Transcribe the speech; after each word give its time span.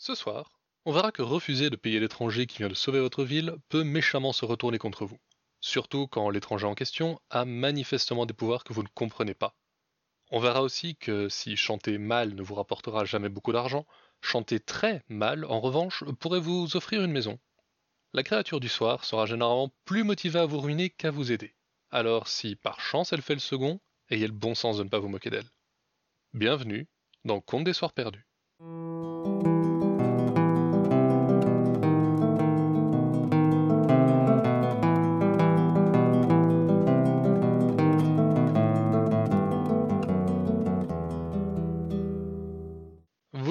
Ce 0.00 0.14
soir, 0.14 0.52
on 0.84 0.92
verra 0.92 1.10
que 1.10 1.22
refuser 1.22 1.70
de 1.70 1.76
payer 1.76 1.98
l'étranger 1.98 2.46
qui 2.46 2.58
vient 2.58 2.68
de 2.68 2.74
sauver 2.74 3.00
votre 3.00 3.24
ville 3.24 3.56
peut 3.68 3.82
méchamment 3.82 4.32
se 4.32 4.44
retourner 4.44 4.78
contre 4.78 5.04
vous. 5.04 5.18
Surtout 5.60 6.06
quand 6.06 6.30
l'étranger 6.30 6.66
en 6.66 6.76
question 6.76 7.20
a 7.30 7.44
manifestement 7.44 8.24
des 8.24 8.32
pouvoirs 8.32 8.62
que 8.62 8.72
vous 8.72 8.84
ne 8.84 8.88
comprenez 8.94 9.34
pas. 9.34 9.56
On 10.30 10.38
verra 10.38 10.62
aussi 10.62 10.94
que 10.94 11.28
si 11.28 11.56
chanter 11.56 11.98
mal 11.98 12.36
ne 12.36 12.42
vous 12.42 12.54
rapportera 12.54 13.04
jamais 13.04 13.28
beaucoup 13.28 13.52
d'argent, 13.52 13.86
chanter 14.20 14.60
très 14.60 15.02
mal, 15.08 15.44
en 15.44 15.58
revanche, 15.58 16.04
pourrait 16.20 16.38
vous 16.38 16.76
offrir 16.76 17.02
une 17.02 17.12
maison. 17.12 17.40
La 18.12 18.22
créature 18.22 18.60
du 18.60 18.68
soir 18.68 19.04
sera 19.04 19.26
généralement 19.26 19.72
plus 19.84 20.04
motivée 20.04 20.38
à 20.38 20.46
vous 20.46 20.60
ruiner 20.60 20.90
qu'à 20.90 21.10
vous 21.10 21.32
aider. 21.32 21.56
Alors 21.90 22.28
si 22.28 22.54
par 22.54 22.80
chance 22.80 23.12
elle 23.12 23.22
fait 23.22 23.34
le 23.34 23.40
second, 23.40 23.80
ayez 24.10 24.28
le 24.28 24.32
bon 24.32 24.54
sens 24.54 24.78
de 24.78 24.84
ne 24.84 24.88
pas 24.88 25.00
vous 25.00 25.08
moquer 25.08 25.30
d'elle. 25.30 25.50
Bienvenue 26.34 26.86
dans 27.24 27.40
Conte 27.40 27.64
des 27.64 27.72
Soirs 27.72 27.92
Perdus. 27.92 28.28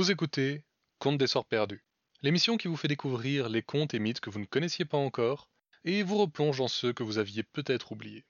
Écoutez 0.09 0.63
Contes 0.99 1.17
des 1.17 1.27
Soirs 1.27 1.45
Perdus, 1.45 1.83
l'émission 2.21 2.55
qui 2.55 2.69
vous 2.69 2.77
fait 2.77 2.87
découvrir 2.87 3.49
les 3.49 3.61
contes 3.61 3.93
et 3.93 3.99
mythes 3.99 4.21
que 4.21 4.29
vous 4.29 4.39
ne 4.39 4.45
connaissiez 4.45 4.85
pas 4.85 4.97
encore 4.97 5.49
et 5.83 6.01
vous 6.01 6.17
replonge 6.17 6.59
dans 6.59 6.69
ceux 6.69 6.93
que 6.93 7.03
vous 7.03 7.17
aviez 7.17 7.43
peut-être 7.43 7.91
oubliés. 7.91 8.25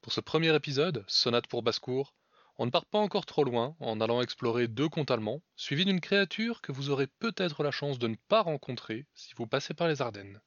Pour 0.00 0.14
ce 0.14 0.22
premier 0.22 0.54
épisode, 0.54 1.04
Sonate 1.06 1.48
pour 1.48 1.62
basse-cour, 1.62 2.14
on 2.56 2.64
ne 2.64 2.70
part 2.70 2.86
pas 2.86 2.98
encore 2.98 3.26
trop 3.26 3.44
loin 3.44 3.76
en 3.78 4.00
allant 4.00 4.22
explorer 4.22 4.68
deux 4.68 4.88
contes 4.88 5.10
allemands, 5.10 5.42
suivis 5.54 5.84
d'une 5.84 6.00
créature 6.00 6.62
que 6.62 6.72
vous 6.72 6.88
aurez 6.88 7.08
peut-être 7.08 7.62
la 7.62 7.72
chance 7.72 7.98
de 7.98 8.08
ne 8.08 8.16
pas 8.28 8.40
rencontrer 8.40 9.06
si 9.12 9.34
vous 9.36 9.46
passez 9.46 9.74
par 9.74 9.88
les 9.88 10.00
Ardennes. 10.00 10.40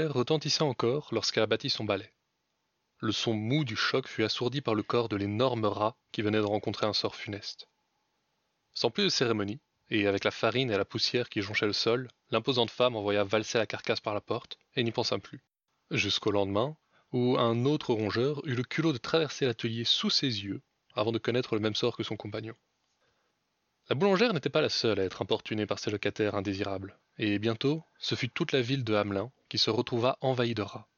Retentissait 0.00 0.62
encore 0.62 1.08
lorsqu'elle 1.12 1.42
abattit 1.42 1.70
son 1.70 1.84
balai. 1.84 2.12
Le 2.98 3.12
son 3.12 3.34
mou 3.34 3.64
du 3.64 3.76
choc 3.76 4.06
fut 4.06 4.24
assourdi 4.24 4.60
par 4.60 4.74
le 4.74 4.82
corps 4.82 5.08
de 5.08 5.16
l'énorme 5.16 5.64
rat 5.64 5.96
qui 6.12 6.22
venait 6.22 6.38
de 6.38 6.44
rencontrer 6.44 6.86
un 6.86 6.92
sort 6.92 7.16
funeste. 7.16 7.68
Sans 8.74 8.90
plus 8.90 9.04
de 9.04 9.08
cérémonie, 9.08 9.60
et 9.90 10.06
avec 10.06 10.24
la 10.24 10.30
farine 10.30 10.70
et 10.70 10.78
la 10.78 10.84
poussière 10.84 11.28
qui 11.28 11.42
jonchaient 11.42 11.66
le 11.66 11.72
sol, 11.72 12.08
l'imposante 12.30 12.70
femme 12.70 12.96
envoya 12.96 13.24
valser 13.24 13.58
la 13.58 13.66
carcasse 13.66 14.00
par 14.00 14.14
la 14.14 14.20
porte 14.20 14.58
et 14.74 14.84
n'y 14.84 14.92
pensa 14.92 15.18
plus. 15.18 15.44
Jusqu'au 15.90 16.30
lendemain, 16.30 16.76
où 17.12 17.36
un 17.38 17.66
autre 17.66 17.92
rongeur 17.92 18.40
eut 18.46 18.54
le 18.54 18.62
culot 18.62 18.92
de 18.92 18.98
traverser 18.98 19.44
l'atelier 19.44 19.84
sous 19.84 20.08
ses 20.08 20.44
yeux 20.44 20.62
avant 20.94 21.12
de 21.12 21.18
connaître 21.18 21.54
le 21.54 21.60
même 21.60 21.74
sort 21.74 21.96
que 21.96 22.02
son 22.02 22.16
compagnon. 22.16 22.54
La 23.88 23.96
boulangère 23.96 24.32
n'était 24.32 24.48
pas 24.48 24.60
la 24.60 24.68
seule 24.68 25.00
à 25.00 25.04
être 25.04 25.22
importunée 25.22 25.66
par 25.66 25.78
ses 25.78 25.90
locataires 25.90 26.34
indésirables, 26.34 26.98
et 27.18 27.38
bientôt 27.38 27.82
ce 27.98 28.14
fut 28.14 28.30
toute 28.30 28.52
la 28.52 28.62
ville 28.62 28.84
de 28.84 28.94
Hamelin 28.94 29.30
qui 29.52 29.58
se 29.58 29.68
retrouva 29.68 30.16
envahie 30.22 30.54
de 30.54 30.62
rats. 30.62 30.88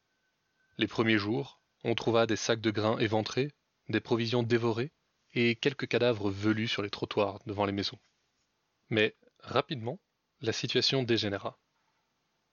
Les 0.79 0.87
premiers 0.87 1.19
jours, 1.19 1.61
on 1.83 1.97
trouva 1.97 2.25
des 2.25 2.37
sacs 2.37 2.61
de 2.61 2.71
grains 2.71 2.99
éventrés, 2.99 3.51
des 3.89 3.99
provisions 3.99 4.45
dévorées, 4.45 4.93
et 5.33 5.57
quelques 5.57 5.89
cadavres 5.89 6.31
velus 6.31 6.69
sur 6.69 6.81
les 6.81 6.89
trottoirs 6.89 7.41
devant 7.47 7.67
les 7.67 7.73
maisons. 7.73 7.99
Mais 8.91 9.17
rapidement, 9.41 9.99
la 10.41 10.53
situation 10.53 11.03
dégénéra. 11.03 11.59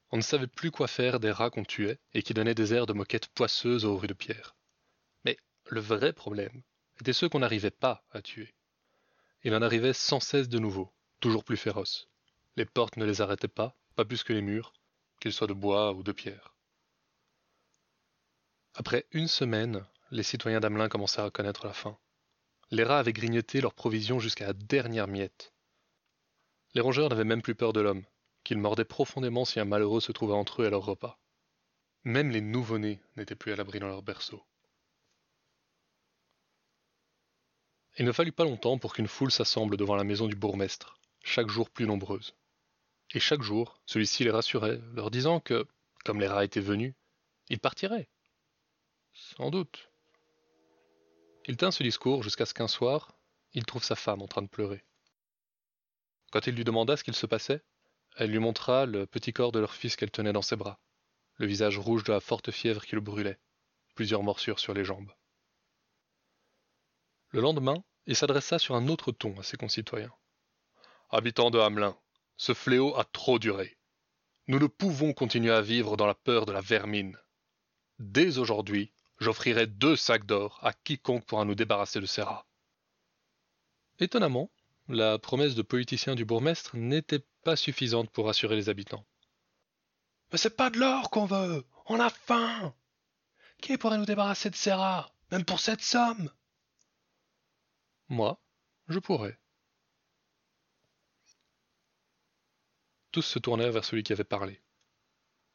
On 0.09 0.17
ne 0.17 0.23
savait 0.23 0.47
plus 0.47 0.71
quoi 0.71 0.87
faire 0.87 1.19
des 1.19 1.29
rats 1.29 1.51
qu'on 1.51 1.63
tuait 1.63 1.99
et 2.15 2.23
qui 2.23 2.33
donnaient 2.33 2.55
des 2.55 2.73
airs 2.73 2.87
de 2.87 2.93
moquettes 2.93 3.27
poisseuses 3.27 3.85
aux 3.85 3.95
rues 3.95 4.07
de 4.07 4.13
pierre. 4.13 4.55
Mais 5.23 5.37
le 5.67 5.81
vrai 5.81 6.13
problème 6.13 6.63
était 6.99 7.13
ceux 7.13 7.29
qu'on 7.29 7.41
n'arrivait 7.41 7.69
pas 7.69 8.03
à 8.09 8.23
tuer. 8.23 8.55
Il 9.43 9.53
en 9.53 9.61
arrivait 9.61 9.93
sans 9.93 10.19
cesse 10.19 10.49
de 10.49 10.57
nouveaux, 10.57 10.91
toujours 11.19 11.43
plus 11.43 11.57
féroces. 11.57 12.09
Les 12.55 12.65
portes 12.65 12.97
ne 12.97 13.05
les 13.05 13.21
arrêtaient 13.21 13.47
pas, 13.47 13.77
pas 13.95 14.03
plus 14.03 14.23
que 14.23 14.33
les 14.33 14.41
murs, 14.41 14.73
qu'ils 15.21 15.31
soient 15.31 15.47
de 15.47 15.53
bois 15.53 15.93
ou 15.93 16.03
de 16.03 16.11
pierre. 16.11 16.55
Après 18.73 19.05
une 19.11 19.27
semaine, 19.27 19.85
les 20.09 20.23
citoyens 20.23 20.59
d'Amelin 20.59 20.89
commencèrent 20.89 21.25
à 21.25 21.31
connaître 21.31 21.65
la 21.65 21.73
faim. 21.73 21.97
Les 22.71 22.83
rats 22.83 22.99
avaient 22.99 23.13
grignoté 23.13 23.61
leurs 23.61 23.73
provisions 23.73 24.19
jusqu'à 24.19 24.47
la 24.47 24.53
dernière 24.53 25.07
miette. 25.07 25.53
Les 26.73 26.81
rongeurs 26.81 27.09
n'avaient 27.09 27.23
même 27.23 27.41
plus 27.41 27.55
peur 27.55 27.73
de 27.73 27.81
l'homme, 27.81 28.03
qu'ils 28.43 28.57
mordaient 28.57 28.85
profondément 28.85 29.45
si 29.45 29.59
un 29.59 29.65
malheureux 29.65 30.01
se 30.01 30.11
trouvait 30.11 30.33
entre 30.33 30.61
eux 30.61 30.65
à 30.65 30.69
leur 30.69 30.83
repas. 30.83 31.19
Même 32.03 32.31
les 32.31 32.41
nouveau-nés 32.41 32.99
n'étaient 33.15 33.35
plus 33.35 33.53
à 33.53 33.55
l'abri 33.55 33.79
dans 33.79 33.87
leur 33.87 34.01
berceau. 34.01 34.43
Il 37.97 38.05
ne 38.05 38.11
fallut 38.11 38.31
pas 38.31 38.45
longtemps 38.45 38.79
pour 38.79 38.93
qu'une 38.93 39.07
foule 39.07 39.31
s'assemble 39.31 39.77
devant 39.77 39.95
la 39.95 40.05
maison 40.05 40.27
du 40.27 40.35
bourgmestre, 40.35 40.97
chaque 41.23 41.49
jour 41.49 41.69
plus 41.69 41.85
nombreuse. 41.85 42.33
Et 43.13 43.19
chaque 43.19 43.41
jour, 43.41 43.79
celui-ci 43.85 44.23
les 44.23 44.31
rassurait, 44.31 44.79
leur 44.93 45.11
disant 45.11 45.39
que, 45.39 45.67
comme 46.05 46.19
les 46.19 46.27
rats 46.27 46.45
étaient 46.45 46.61
venus, 46.61 46.93
ils 47.49 47.59
partiraient. 47.59 48.09
Sans 49.13 49.49
doute. 49.49 49.91
Il 51.45 51.57
tint 51.57 51.71
ce 51.71 51.83
discours 51.83 52.23
jusqu'à 52.23 52.45
ce 52.45 52.53
qu'un 52.53 52.67
soir, 52.67 53.17
il 53.53 53.65
trouve 53.65 53.83
sa 53.83 53.95
femme 53.95 54.21
en 54.21 54.27
train 54.27 54.41
de 54.41 54.47
pleurer. 54.47 54.85
Quand 56.31 56.47
il 56.47 56.55
lui 56.55 56.63
demanda 56.63 56.95
ce 56.95 57.03
qu'il 57.03 57.15
se 57.15 57.25
passait, 57.25 57.61
elle 58.15 58.31
lui 58.31 58.39
montra 58.39 58.85
le 58.85 59.05
petit 59.05 59.33
corps 59.33 59.51
de 59.51 59.59
leur 59.59 59.73
fils 59.73 59.95
qu'elle 59.95 60.11
tenait 60.11 60.33
dans 60.33 60.41
ses 60.41 60.55
bras, 60.55 60.79
le 61.35 61.47
visage 61.47 61.77
rouge 61.77 62.03
de 62.05 62.13
la 62.13 62.21
forte 62.21 62.51
fièvre 62.51 62.85
qui 62.85 62.95
le 62.95 63.01
brûlait, 63.01 63.39
plusieurs 63.95 64.23
morsures 64.23 64.59
sur 64.59 64.73
les 64.73 64.85
jambes. 64.85 65.11
Le 67.29 67.41
lendemain, 67.41 67.83
il 68.05 68.15
s'adressa 68.15 68.59
sur 68.59 68.75
un 68.75 68.87
autre 68.87 69.11
ton 69.11 69.37
à 69.39 69.43
ses 69.43 69.57
concitoyens. 69.57 70.13
Habitants 71.09 71.51
de 71.51 71.59
Hamelin, 71.59 71.97
ce 72.41 72.55
fléau 72.55 72.97
a 72.97 73.03
trop 73.03 73.37
duré. 73.37 73.77
Nous 74.47 74.57
ne 74.57 74.65
pouvons 74.65 75.13
continuer 75.13 75.51
à 75.51 75.61
vivre 75.61 75.95
dans 75.95 76.07
la 76.07 76.15
peur 76.15 76.47
de 76.47 76.51
la 76.51 76.59
vermine. 76.59 77.15
Dès 77.99 78.39
aujourd'hui, 78.39 78.91
j'offrirai 79.19 79.67
deux 79.67 79.95
sacs 79.95 80.25
d'or 80.25 80.57
à 80.63 80.73
quiconque 80.73 81.23
pourra 81.23 81.45
nous 81.45 81.53
débarrasser 81.53 82.01
de 82.01 82.07
ces 82.07 82.23
rats. 82.23 82.47
Étonnamment, 83.99 84.49
la 84.87 85.19
promesse 85.19 85.53
de 85.53 85.61
politicien 85.61 86.15
du 86.15 86.25
bourgmestre 86.25 86.75
n'était 86.75 87.23
pas 87.43 87.55
suffisante 87.55 88.09
pour 88.09 88.25
rassurer 88.25 88.55
les 88.55 88.69
habitants. 88.69 89.05
Mais 90.31 90.39
c'est 90.39 90.57
pas 90.57 90.71
de 90.71 90.79
l'or 90.79 91.11
qu'on 91.11 91.27
veut, 91.27 91.63
on 91.85 91.99
a 91.99 92.09
faim. 92.09 92.73
Qui 93.61 93.77
pourrait 93.77 93.99
nous 93.99 94.05
débarrasser 94.05 94.49
de 94.49 94.55
ces 94.55 94.73
rats, 94.73 95.13
même 95.29 95.45
pour 95.45 95.59
cette 95.59 95.83
somme? 95.83 96.31
Moi, 98.09 98.41
je 98.87 98.97
pourrais. 98.97 99.40
Tous 103.11 103.21
se 103.21 103.39
tournèrent 103.39 103.71
vers 103.71 103.85
celui 103.85 104.03
qui 104.03 104.13
avait 104.13 104.23
parlé. 104.23 104.61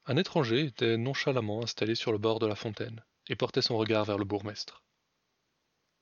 Un 0.05 0.17
étranger 0.17 0.67
était 0.67 0.97
nonchalamment 0.97 1.63
installé 1.63 1.95
sur 1.95 2.13
le 2.13 2.19
bord 2.19 2.39
de 2.39 2.47
la 2.47 2.55
fontaine 2.55 3.03
et 3.29 3.37
portait 3.37 3.63
son 3.63 3.77
regard 3.77 4.05
vers 4.05 4.19
le 4.19 4.25
bourgmestre. 4.25 4.85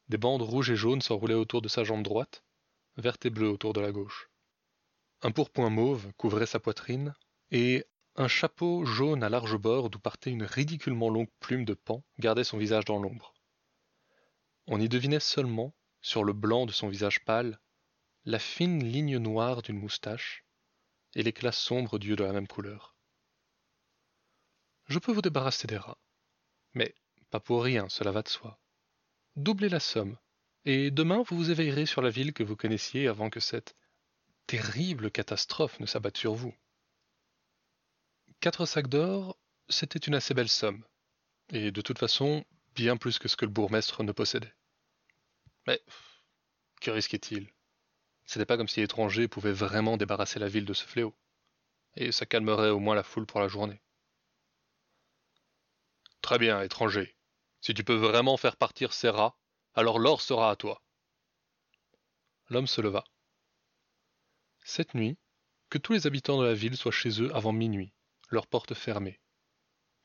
Des 0.08 0.18
bandes 0.18 0.42
rouges 0.42 0.70
et 0.70 0.76
jaunes 0.76 1.00
s'enroulaient 1.00 1.34
autour 1.34 1.62
de 1.62 1.68
sa 1.68 1.84
jambe 1.84 2.02
droite, 2.02 2.44
vertes 2.96 3.24
et 3.24 3.30
bleues 3.30 3.50
autour 3.50 3.72
de 3.72 3.80
la 3.80 3.92
gauche. 3.92 4.30
Un 5.22 5.30
pourpoint 5.30 5.70
mauve 5.70 6.12
couvrait 6.18 6.46
sa 6.46 6.60
poitrine, 6.60 7.14
et 7.50 7.86
un 8.16 8.28
chapeau 8.28 8.84
jaune 8.84 9.22
à 9.22 9.28
large 9.28 9.56
bord 9.56 9.88
d'où 9.90 9.98
partait 9.98 10.30
une 10.30 10.42
ridiculement 10.42 11.08
longue 11.08 11.30
plume 11.40 11.64
de 11.64 11.74
paon 11.74 12.02
gardait 12.18 12.44
son 12.44 12.58
visage 12.58 12.84
dans 12.84 12.98
l'ombre. 12.98 13.32
On 14.66 14.80
y 14.80 14.88
devinait 14.88 15.20
seulement, 15.20 15.74
sur 16.00 16.24
le 16.24 16.32
blanc 16.32 16.66
de 16.66 16.72
son 16.72 16.88
visage 16.88 17.24
pâle, 17.24 17.58
la 18.24 18.38
fine 18.38 18.84
ligne 18.84 19.18
noire 19.18 19.62
d'une 19.62 19.78
moustache, 19.78 20.43
et 21.14 21.22
l'éclat 21.22 21.52
sombre 21.52 21.98
d'yeux 21.98 22.16
de 22.16 22.24
la 22.24 22.32
même 22.32 22.48
couleur. 22.48 22.94
Je 24.86 24.98
peux 24.98 25.12
vous 25.12 25.22
débarrasser 25.22 25.66
des 25.66 25.78
rats. 25.78 25.98
Mais 26.74 26.94
pas 27.30 27.40
pour 27.40 27.62
rien, 27.62 27.88
cela 27.88 28.10
va 28.10 28.22
de 28.22 28.28
soi. 28.28 28.60
Doublez 29.36 29.68
la 29.68 29.80
somme, 29.80 30.16
et 30.64 30.90
demain 30.90 31.22
vous 31.22 31.36
vous 31.36 31.50
éveillerez 31.50 31.86
sur 31.86 32.02
la 32.02 32.10
ville 32.10 32.32
que 32.32 32.42
vous 32.42 32.56
connaissiez 32.56 33.08
avant 33.08 33.30
que 33.30 33.40
cette 33.40 33.76
terrible 34.46 35.10
catastrophe 35.10 35.80
ne 35.80 35.86
s'abatte 35.86 36.16
sur 36.16 36.34
vous. 36.34 36.54
Quatre 38.40 38.66
sacs 38.66 38.88
d'or, 38.88 39.38
c'était 39.68 39.98
une 39.98 40.14
assez 40.14 40.34
belle 40.34 40.48
somme, 40.48 40.84
et 41.48 41.70
de 41.70 41.80
toute 41.80 41.98
façon, 41.98 42.44
bien 42.74 42.96
plus 42.96 43.18
que 43.18 43.28
ce 43.28 43.36
que 43.36 43.46
le 43.46 43.50
bourgmestre 43.50 44.02
ne 44.02 44.12
possédait. 44.12 44.54
Mais 45.66 45.82
que 46.80 46.90
risquait-il? 46.90 47.50
C'était 48.26 48.46
pas 48.46 48.56
comme 48.56 48.68
si 48.68 48.80
l'étranger 48.80 49.28
pouvait 49.28 49.52
vraiment 49.52 49.96
débarrasser 49.96 50.38
la 50.38 50.48
ville 50.48 50.64
de 50.64 50.74
ce 50.74 50.84
fléau, 50.84 51.14
et 51.96 52.12
ça 52.12 52.26
calmerait 52.26 52.70
au 52.70 52.78
moins 52.78 52.94
la 52.94 53.02
foule 53.02 53.26
pour 53.26 53.40
la 53.40 53.48
journée. 53.48 53.82
Très 56.22 56.38
bien, 56.38 56.62
étranger. 56.62 57.16
Si 57.60 57.74
tu 57.74 57.84
peux 57.84 57.96
vraiment 57.96 58.36
faire 58.36 58.56
partir 58.56 58.92
ces 58.92 59.10
rats, 59.10 59.36
alors 59.74 59.98
l'or 59.98 60.22
sera 60.22 60.50
à 60.50 60.56
toi. 60.56 60.82
L'homme 62.48 62.66
se 62.66 62.80
leva. 62.80 63.04
Cette 64.64 64.94
nuit, 64.94 65.18
que 65.68 65.78
tous 65.78 65.92
les 65.92 66.06
habitants 66.06 66.38
de 66.38 66.46
la 66.46 66.54
ville 66.54 66.76
soient 66.76 66.92
chez 66.92 67.20
eux 67.20 67.34
avant 67.34 67.52
minuit, 67.52 67.92
leurs 68.30 68.46
portes 68.46 68.74
fermées. 68.74 69.20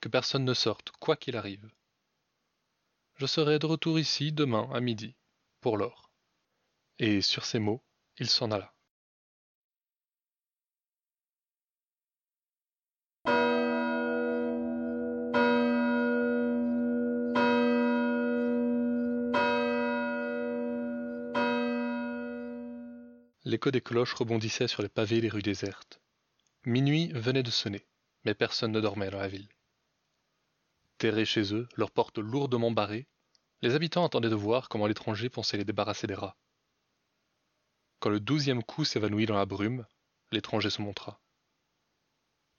Que 0.01 0.09
personne 0.09 0.45
ne 0.45 0.53
sorte, 0.53 0.91
quoi 0.99 1.15
qu'il 1.15 1.37
arrive. 1.37 1.69
Je 3.15 3.25
serai 3.25 3.59
de 3.59 3.65
retour 3.65 3.99
ici 3.99 4.31
demain 4.31 4.69
à 4.73 4.79
midi, 4.79 5.15
pour 5.61 5.77
l'or. 5.77 6.09
Et 6.97 7.21
sur 7.21 7.45
ces 7.45 7.59
mots, 7.59 7.83
il 8.19 8.29
s'en 8.29 8.51
alla. 8.51 8.73
L'écho 23.45 23.71
des 23.71 23.81
cloches 23.81 24.13
rebondissait 24.13 24.67
sur 24.67 24.83
les 24.83 24.89
pavés 24.89 25.21
des 25.21 25.29
rues 25.29 25.41
désertes. 25.41 25.99
Minuit 26.65 27.11
venait 27.13 27.41
de 27.41 27.49
sonner, 27.49 27.87
mais 28.25 28.35
personne 28.35 28.71
ne 28.71 28.81
dormait 28.81 29.09
dans 29.09 29.19
la 29.19 29.27
ville. 29.27 29.47
Terrés 30.99 31.25
chez 31.25 31.53
eux, 31.55 31.67
leurs 31.75 31.91
portes 31.91 32.19
lourdement 32.19 32.69
barrées, 32.69 33.07
les 33.61 33.75
habitants 33.75 34.05
attendaient 34.05 34.29
de 34.29 34.35
voir 34.35 34.69
comment 34.69 34.87
l'étranger 34.87 35.29
pensait 35.29 35.57
les 35.57 35.65
débarrasser 35.65 36.05
des 36.05 36.13
rats. 36.13 36.37
Quand 37.99 38.09
le 38.09 38.21
douzième 38.21 38.63
coup 38.63 38.85
s'évanouit 38.85 39.25
dans 39.25 39.35
la 39.35 39.45
brume, 39.45 39.85
l'étranger 40.31 40.69
se 40.69 40.81
montra. 40.81 41.19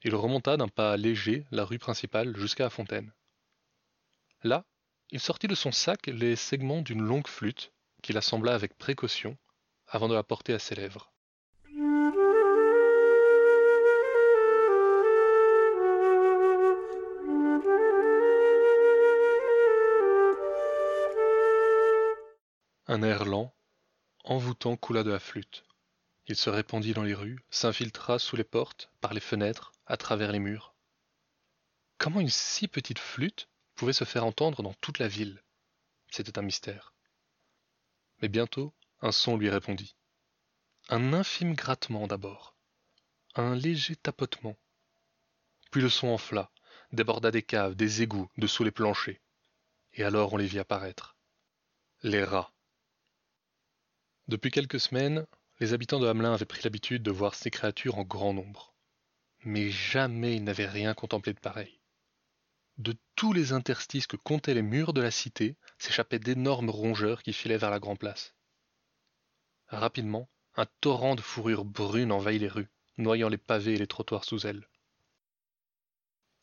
Il 0.03 0.15
remonta 0.15 0.59
d'un 0.59 0.69
pas 0.69 0.97
léger 0.99 1.47
la 1.51 1.65
rue 1.65 1.79
principale 1.79 2.37
jusqu'à 2.37 2.65
la 2.65 2.71
fontaine. 2.71 3.13
Là, 4.43 4.67
il 5.11 5.21
sortit 5.21 5.49
de 5.49 5.55
son 5.55 5.73
sac 5.73 6.07
les 6.09 6.37
segments 6.37 6.83
d'une 6.83 7.03
longue 7.03 7.27
flûte 7.27 7.73
qu'il 8.03 8.19
assembla 8.19 8.55
avec 8.55 8.77
précaution 8.77 9.39
avant 9.87 10.09
de 10.09 10.15
la 10.15 10.23
porter 10.23 10.53
à 10.53 10.59
ses 10.59 10.75
lèvres. 10.75 11.11
Un 22.87 23.03
air 23.03 23.25
lent, 23.25 23.55
envoûtant 24.25 24.77
coula 24.77 25.03
de 25.03 25.11
la 25.11 25.21
flûte. 25.21 25.65
Il 26.27 26.37
se 26.37 26.51
répandit 26.51 26.93
dans 26.93 27.03
les 27.03 27.15
rues, 27.15 27.41
s'infiltra 27.51 28.19
sous 28.19 28.37
les 28.37 28.45
portes, 28.45 28.91
par 29.01 29.15
les 29.15 29.21
fenêtres, 29.21 29.73
à 29.87 29.97
travers 29.97 30.33
les 30.33 30.39
murs. 30.39 30.75
Comment 31.99 32.21
une 32.21 32.29
si 32.29 32.69
petite 32.69 32.99
flûte 32.99 33.49
pouvait 33.75 33.93
se 33.93 34.05
faire 34.05 34.25
entendre 34.25 34.63
dans 34.63 34.75
toute 34.75 34.99
la 34.99 35.09
ville? 35.09 35.43
C'était 36.11 36.39
un 36.39 36.43
mystère. 36.43 36.95
Mais 38.23 38.29
bientôt, 38.29 38.75
un 39.01 39.13
son 39.13 39.37
lui 39.37 39.51
répondit. 39.51 39.97
Un 40.89 41.13
infime 41.13 41.55
grattement 41.55 42.07
d'abord, 42.07 42.57
un 43.35 43.55
léger 43.55 43.97
tapotement. 43.97 44.57
Puis 45.71 45.81
le 45.81 45.89
son 45.89 46.09
enfla, 46.09 46.51
déborda 46.93 47.31
des 47.31 47.43
caves, 47.43 47.75
des 47.75 48.03
égouts, 48.03 48.31
de 48.37 48.47
sous 48.47 48.65
les 48.65 48.71
planchers. 48.71 49.21
Et 49.95 50.05
alors 50.05 50.33
on 50.33 50.37
les 50.37 50.47
vit 50.47 50.59
apparaître. 50.59 51.17
Les 52.03 52.25
rats. 52.25 52.53
Depuis 54.31 54.53
quelques 54.53 54.79
semaines, 54.79 55.27
les 55.59 55.73
habitants 55.73 55.99
de 55.99 56.07
Hamelin 56.07 56.33
avaient 56.33 56.45
pris 56.45 56.63
l'habitude 56.63 57.03
de 57.03 57.11
voir 57.11 57.35
ces 57.35 57.51
créatures 57.51 57.99
en 57.99 58.05
grand 58.05 58.33
nombre. 58.33 58.73
Mais 59.45 59.71
jamais 59.71 60.37
ils 60.37 60.45
n'avaient 60.45 60.69
rien 60.69 60.95
contemplé 60.95 61.33
de 61.33 61.41
pareil. 61.41 61.81
De 62.79 62.97
tous 63.17 63.33
les 63.33 63.53
interstices 63.53 64.07
que 64.07 64.15
comptaient 64.15 64.55
les 64.55 64.63
murs 64.63 64.93
de 64.93 65.01
la 65.01 65.11
cité 65.11 65.57
s'échappaient 65.79 66.21
d'énormes 66.21 66.71
rongeurs 66.71 67.25
qui 67.25 67.33
filaient 67.33 67.59
vers 67.59 67.73
la 67.73 67.81
grande 67.81 67.99
place. 67.99 68.37
Rapidement, 69.67 70.29
un 70.55 70.67
torrent 70.81 71.17
de 71.17 71.23
fourrure 71.23 71.65
brune 71.65 72.13
envahit 72.13 72.41
les 72.41 72.47
rues, 72.47 72.71
noyant 72.99 73.29
les 73.29 73.37
pavés 73.37 73.75
et 73.75 73.79
les 73.79 73.89
trottoirs 73.89 74.25
sous 74.25 74.47
elle. 74.47 74.69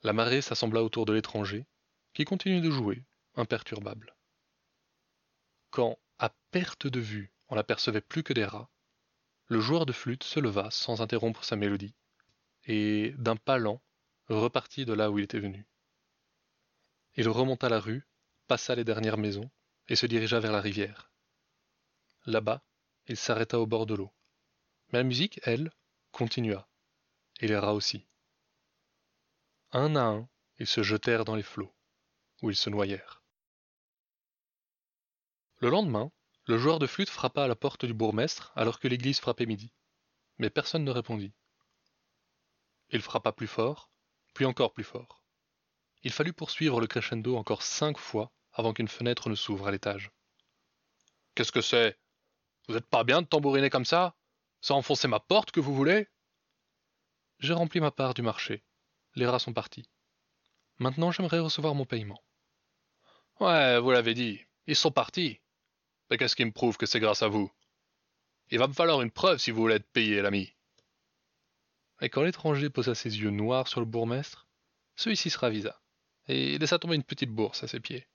La 0.04 0.12
marée 0.12 0.42
s'assembla 0.42 0.84
autour 0.84 1.06
de 1.06 1.13
l'étranger, 1.13 1.66
qui 2.13 2.25
continuait 2.25 2.60
de 2.60 2.69
jouer, 2.69 3.06
imperturbable. 3.36 4.13
Quand, 5.69 5.98
à 6.19 6.36
perte 6.51 6.88
de 6.88 7.00
vue, 7.00 7.31
on 7.50 7.56
n'apercevait 7.56 8.02
plus 8.02 8.24
que 8.24 8.34
des 8.34 8.46
rats, 8.46 8.70
le 9.48 9.60
joueur 9.62 9.86
de 9.86 9.94
flûte 9.94 10.24
se 10.24 10.40
leva 10.40 10.70
sans 10.72 11.02
interrompre 11.02 11.44
sa 11.44 11.56
mélodie, 11.56 11.96
et, 12.66 13.14
d'un 13.18 13.38
pas 13.38 13.58
lent, 13.58 13.82
repartit 14.28 14.86
de 14.86 14.94
là 14.94 15.10
où 15.10 15.20
il 15.20 15.24
était 15.24 15.40
venu. 15.40 15.66
Il 17.16 17.30
remonta 17.30 17.70
la 17.70 17.80
rue, 17.80 18.06
passa 18.48 18.76
les 18.76 18.84
dernières 18.84 19.18
maisons, 19.18 19.50
et 19.88 19.96
se 19.96 20.06
dirigea 20.06 20.40
vers 20.40 20.52
la 20.52 20.62
rivière. 20.62 21.12
Là-bas, 22.26 22.62
il 23.08 23.16
s'arrêta 23.16 23.58
au 23.60 23.66
bord 23.66 23.86
de 23.86 23.96
l'eau. 23.96 24.12
Mais 24.92 25.00
la 25.00 25.04
musique, 25.04 25.40
elle, 25.44 25.72
continua, 26.12 26.68
et 27.40 27.48
les 27.48 27.58
rats 27.58 27.74
aussi. 27.74 28.06
Un 29.72 29.96
à 29.96 30.02
un, 30.02 30.30
ils 30.60 30.68
se 30.68 30.84
jetèrent 30.84 31.24
dans 31.24 31.36
les 31.36 31.44
flots, 31.44 31.74
où 32.42 32.50
ils 32.50 32.56
se 32.56 32.70
noyèrent. 32.70 33.24
Le 35.60 35.70
lendemain, 35.70 36.12
le 36.48 36.58
joueur 36.58 36.80
de 36.80 36.88
flûte 36.88 37.10
frappa 37.10 37.44
à 37.44 37.48
la 37.48 37.58
porte 37.58 37.86
du 37.86 37.94
bourgmestre 37.94 38.54
alors 38.56 38.80
que 38.80 38.88
l'église 38.88 39.20
frappait 39.20 39.46
midi. 39.46 39.74
Mais 40.38 40.50
personne 40.50 40.86
ne 40.86 40.92
répondit. 40.92 41.34
Il 42.90 43.02
frappa 43.02 43.34
plus 43.34 43.48
fort, 43.48 43.92
puis 44.34 44.46
encore 44.46 44.72
plus 44.72 44.86
fort. 44.86 45.22
Il 46.04 46.12
fallut 46.14 46.32
poursuivre 46.32 46.80
le 46.80 46.88
crescendo 46.88 47.36
encore 47.36 47.64
cinq 47.64 47.98
fois 47.98 48.32
avant 48.54 48.74
qu'une 48.74 48.88
fenêtre 48.88 49.30
ne 49.30 49.36
s'ouvre 49.36 49.68
à 49.68 49.72
l'étage. 49.72 50.10
Qu'est-ce 51.36 51.52
que 51.52 51.62
c'est? 51.62 52.00
Vous 52.70 52.78
êtes 52.78 52.88
pas 52.88 53.04
bien 53.04 53.22
de 53.22 53.28
tambouriner 53.28 53.70
comme 53.70 53.86
ça? 53.86 54.16
Sans 54.62 54.78
enfoncer 54.78 55.10
ma 55.10 55.20
porte 55.20 55.52
que 55.52 55.60
vous 55.60 55.76
voulez 55.76 56.08
J'ai 57.40 57.54
rempli 57.54 57.82
ma 57.82 57.92
part 57.92 58.14
du 58.14 58.22
marché. 58.22 58.64
Les 59.16 59.28
rats 59.28 59.40
sont 59.40 59.54
partis. 59.54 59.90
Maintenant 60.80 61.12
j'aimerais 61.12 61.40
recevoir 61.40 61.76
mon 61.76 61.86
paiement. 61.86 62.24
Ouais, 63.42 63.80
vous 63.80 63.92
l'avez 63.92 64.14
dit, 64.14 64.46
ils 64.66 64.76
sont 64.78 64.92
partis. 64.92 65.42
Mais 66.09 66.18
qu'est-ce 66.18 66.36
qui 66.36 66.45
me 66.45 66.51
prouve 66.51 66.77
que 66.77 66.86
c'est 66.86 67.00
grâce 67.00 67.24
à 67.24 67.27
vous 67.27 67.51
Il 68.50 68.59
va 68.59 68.68
me 68.68 68.74
falloir 68.74 69.01
une 69.01 69.12
preuve 69.12 69.39
si 69.39 69.51
vous 69.51 69.62
voulez 69.62 69.75
être 69.75 69.92
payé, 69.92 70.21
l'ami. 70.21 70.54
Et 72.01 72.09
quand 72.09 72.24
l'étranger 72.24 72.69
posa 72.69 72.95
ses 72.95 73.18
yeux 73.19 73.31
noirs 73.31 73.68
sur 73.68 73.80
le 73.80 73.86
bourgmestre, 73.86 74.48
celui-ci 74.95 75.30
se 75.30 75.38
ravisa, 75.38 75.81
et 76.27 76.58
laissa 76.58 76.79
tomber 76.79 76.96
une 76.96 77.03
petite 77.03 77.32
bourse 77.32 77.63
à 77.63 77.67
ses 77.67 77.79
pieds. 77.79 78.08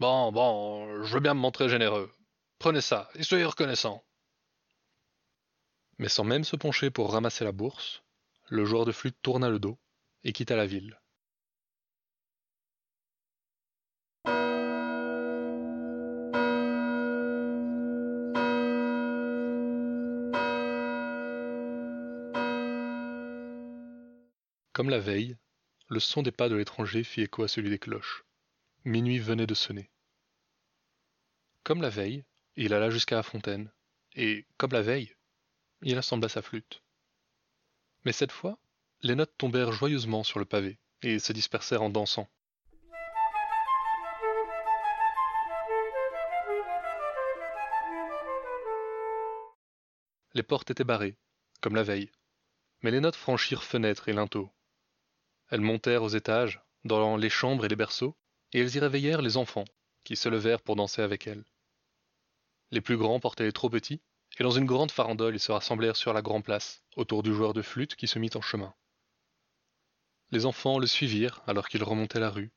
Bon, 0.00 0.32
bon, 0.32 1.04
je 1.04 1.14
veux 1.14 1.20
bien 1.20 1.34
me 1.34 1.40
montrer 1.40 1.68
généreux. 1.68 2.12
Prenez 2.58 2.80
ça, 2.80 3.08
et 3.14 3.22
soyez 3.22 3.44
reconnaissant. 3.44 4.04
Mais 5.98 6.08
sans 6.08 6.24
même 6.24 6.44
se 6.44 6.56
pencher 6.56 6.90
pour 6.90 7.12
ramasser 7.12 7.44
la 7.44 7.52
bourse, 7.52 8.02
le 8.48 8.64
joueur 8.64 8.84
de 8.84 8.92
flûte 8.92 9.16
tourna 9.22 9.48
le 9.48 9.60
dos 9.60 9.78
et 10.24 10.32
quitta 10.32 10.56
la 10.56 10.66
ville. 10.66 11.00
Comme 24.74 24.90
la 24.90 24.98
veille, 24.98 25.36
le 25.86 26.00
son 26.00 26.22
des 26.22 26.32
pas 26.32 26.48
de 26.48 26.56
l'étranger 26.56 27.04
fit 27.04 27.22
écho 27.22 27.44
à 27.44 27.48
celui 27.48 27.70
des 27.70 27.78
cloches. 27.78 28.24
Minuit 28.84 29.20
venait 29.20 29.46
de 29.46 29.54
sonner. 29.54 29.88
Comme 31.62 31.80
la 31.80 31.90
veille, 31.90 32.24
il 32.56 32.74
alla 32.74 32.90
jusqu'à 32.90 33.14
la 33.14 33.22
fontaine, 33.22 33.70
et, 34.16 34.44
comme 34.56 34.72
la 34.72 34.82
veille, 34.82 35.14
il 35.82 35.96
assembla 35.96 36.28
sa 36.28 36.42
flûte. 36.42 36.82
Mais 38.04 38.10
cette 38.10 38.32
fois, 38.32 38.58
les 39.02 39.14
notes 39.14 39.38
tombèrent 39.38 39.70
joyeusement 39.70 40.24
sur 40.24 40.40
le 40.40 40.44
pavé, 40.44 40.80
et 41.02 41.20
se 41.20 41.32
dispersèrent 41.32 41.82
en 41.82 41.90
dansant. 41.90 42.28
Les 50.32 50.42
portes 50.42 50.72
étaient 50.72 50.82
barrées, 50.82 51.14
comme 51.60 51.76
la 51.76 51.84
veille, 51.84 52.10
mais 52.82 52.90
les 52.90 53.00
notes 53.00 53.14
franchirent 53.14 53.62
fenêtres 53.62 54.08
et 54.08 54.12
linteaux. 54.12 54.50
Elles 55.48 55.60
montèrent 55.60 56.02
aux 56.02 56.08
étages, 56.08 56.62
dans 56.84 57.16
les 57.16 57.30
chambres 57.30 57.64
et 57.64 57.68
les 57.68 57.76
berceaux, 57.76 58.16
et 58.52 58.60
elles 58.60 58.74
y 58.74 58.78
réveillèrent 58.78 59.22
les 59.22 59.36
enfants, 59.36 59.64
qui 60.04 60.16
se 60.16 60.28
levèrent 60.28 60.62
pour 60.62 60.76
danser 60.76 61.02
avec 61.02 61.26
elles. 61.26 61.44
Les 62.70 62.80
plus 62.80 62.96
grands 62.96 63.20
portaient 63.20 63.44
les 63.44 63.52
trop 63.52 63.70
petits, 63.70 64.02
et 64.38 64.42
dans 64.42 64.50
une 64.50 64.66
grande 64.66 64.90
farandole 64.90 65.34
ils 65.34 65.40
se 65.40 65.52
rassemblèrent 65.52 65.96
sur 65.96 66.12
la 66.12 66.22
grande 66.22 66.44
place, 66.44 66.82
autour 66.96 67.22
du 67.22 67.32
joueur 67.32 67.52
de 67.52 67.62
flûte 67.62 67.96
qui 67.96 68.08
se 68.08 68.18
mit 68.18 68.30
en 68.34 68.40
chemin. 68.40 68.74
Les 70.30 70.46
enfants 70.46 70.78
le 70.78 70.86
suivirent 70.86 71.42
alors 71.46 71.68
qu'il 71.68 71.84
remontait 71.84 72.20
la 72.20 72.30
rue. 72.30 72.52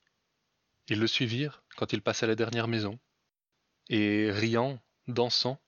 Ils 0.87 0.99
le 0.99 1.07
suivirent 1.07 1.63
quand 1.75 1.93
il 1.93 2.01
passait 2.01 2.27
la 2.27 2.35
dernière 2.35 2.67
maison, 2.67 2.99
et 3.89 4.31
riant, 4.31 4.79
dansant, 5.07 5.61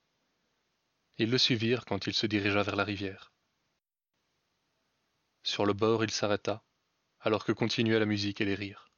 ils 1.17 1.29
le 1.29 1.37
suivirent 1.37 1.85
quand 1.85 2.07
il 2.07 2.13
se 2.13 2.25
dirigea 2.25 2.63
vers 2.63 2.75
la 2.75 2.83
rivière. 2.83 3.33
Sur 5.43 5.65
le 5.65 5.73
bord 5.73 6.03
il 6.03 6.11
s'arrêta, 6.11 6.63
alors 7.21 7.45
que 7.45 7.51
continuaient 7.51 7.99
la 7.99 8.05
musique 8.05 8.41
et 8.41 8.45
les 8.45 8.55
rires. 8.55 8.91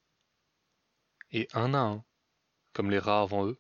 Et 1.31 1.47
un 1.53 1.73
à 1.73 1.79
un, 1.79 2.03
comme 2.73 2.91
les 2.91 2.99
rats 2.99 3.21
avant 3.21 3.45
eux, 3.45 3.59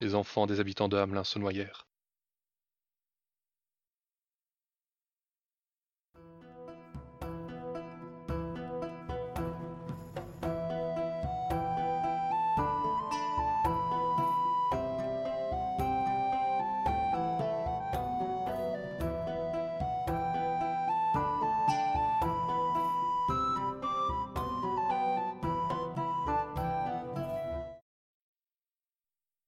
les 0.00 0.14
enfants 0.14 0.46
des 0.46 0.60
habitants 0.60 0.88
de 0.88 0.96
Hamelin 0.96 1.24
se 1.24 1.38
noyèrent. 1.38 1.86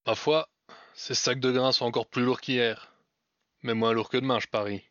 Ma 0.07 0.15
foi, 0.15 0.49
ces 0.95 1.15
sacs 1.15 1.41
de 1.41 1.51
grains 1.51 1.73
sont 1.73 1.85
encore 1.85 2.07
plus 2.07 2.23
lourds 2.23 2.41
qu'hier. 2.41 2.93
Mais 3.63 3.75
moins 3.75 3.93
lourds 3.93 4.09
que 4.09 4.19
demain, 4.19 4.39
je 4.39 4.47
parie. 4.47 4.89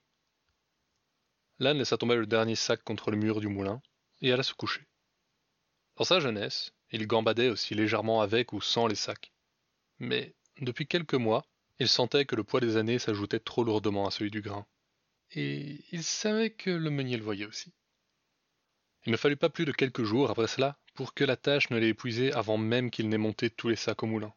L'âne 1.57 1.77
laissa 1.77 1.97
tomber 1.97 2.17
le 2.17 2.25
dernier 2.25 2.55
sac 2.55 2.83
contre 2.83 3.11
le 3.11 3.17
mur 3.17 3.39
du 3.39 3.47
moulin 3.47 3.81
et 4.21 4.33
alla 4.33 4.43
se 4.43 4.53
coucher. 4.53 4.85
Dans 5.95 6.03
sa 6.03 6.19
jeunesse, 6.19 6.73
il 6.91 7.07
gambadait 7.07 7.47
aussi 7.47 7.75
légèrement 7.75 8.19
avec 8.19 8.51
ou 8.51 8.59
sans 8.59 8.87
les 8.87 8.95
sacs. 8.95 9.31
Mais 9.99 10.35
depuis 10.59 10.85
quelques 10.85 11.13
mois, 11.13 11.45
il 11.79 11.87
sentait 11.87 12.25
que 12.25 12.35
le 12.35 12.43
poids 12.43 12.59
des 12.59 12.75
années 12.75 12.99
s'ajoutait 12.99 13.39
trop 13.39 13.63
lourdement 13.63 14.07
à 14.07 14.11
celui 14.11 14.31
du 14.31 14.41
grain. 14.41 14.65
Et 15.31 15.85
il 15.93 16.03
savait 16.03 16.49
que 16.49 16.69
le 16.69 16.89
meunier 16.89 17.15
le 17.15 17.23
voyait 17.23 17.45
aussi. 17.45 17.71
Il 19.05 19.13
ne 19.13 19.17
fallut 19.17 19.37
pas 19.37 19.49
plus 19.49 19.63
de 19.63 19.71
quelques 19.71 20.03
jours 20.03 20.29
après 20.29 20.47
cela 20.47 20.77
pour 20.93 21.13
que 21.13 21.23
la 21.23 21.37
tâche 21.37 21.69
ne 21.69 21.77
l'ait 21.77 21.89
épuisé 21.89 22.33
avant 22.33 22.57
même 22.57 22.91
qu'il 22.91 23.07
n'ait 23.07 23.17
monté 23.17 23.49
tous 23.49 23.69
les 23.69 23.77
sacs 23.77 24.03
au 24.03 24.07
moulin. 24.07 24.33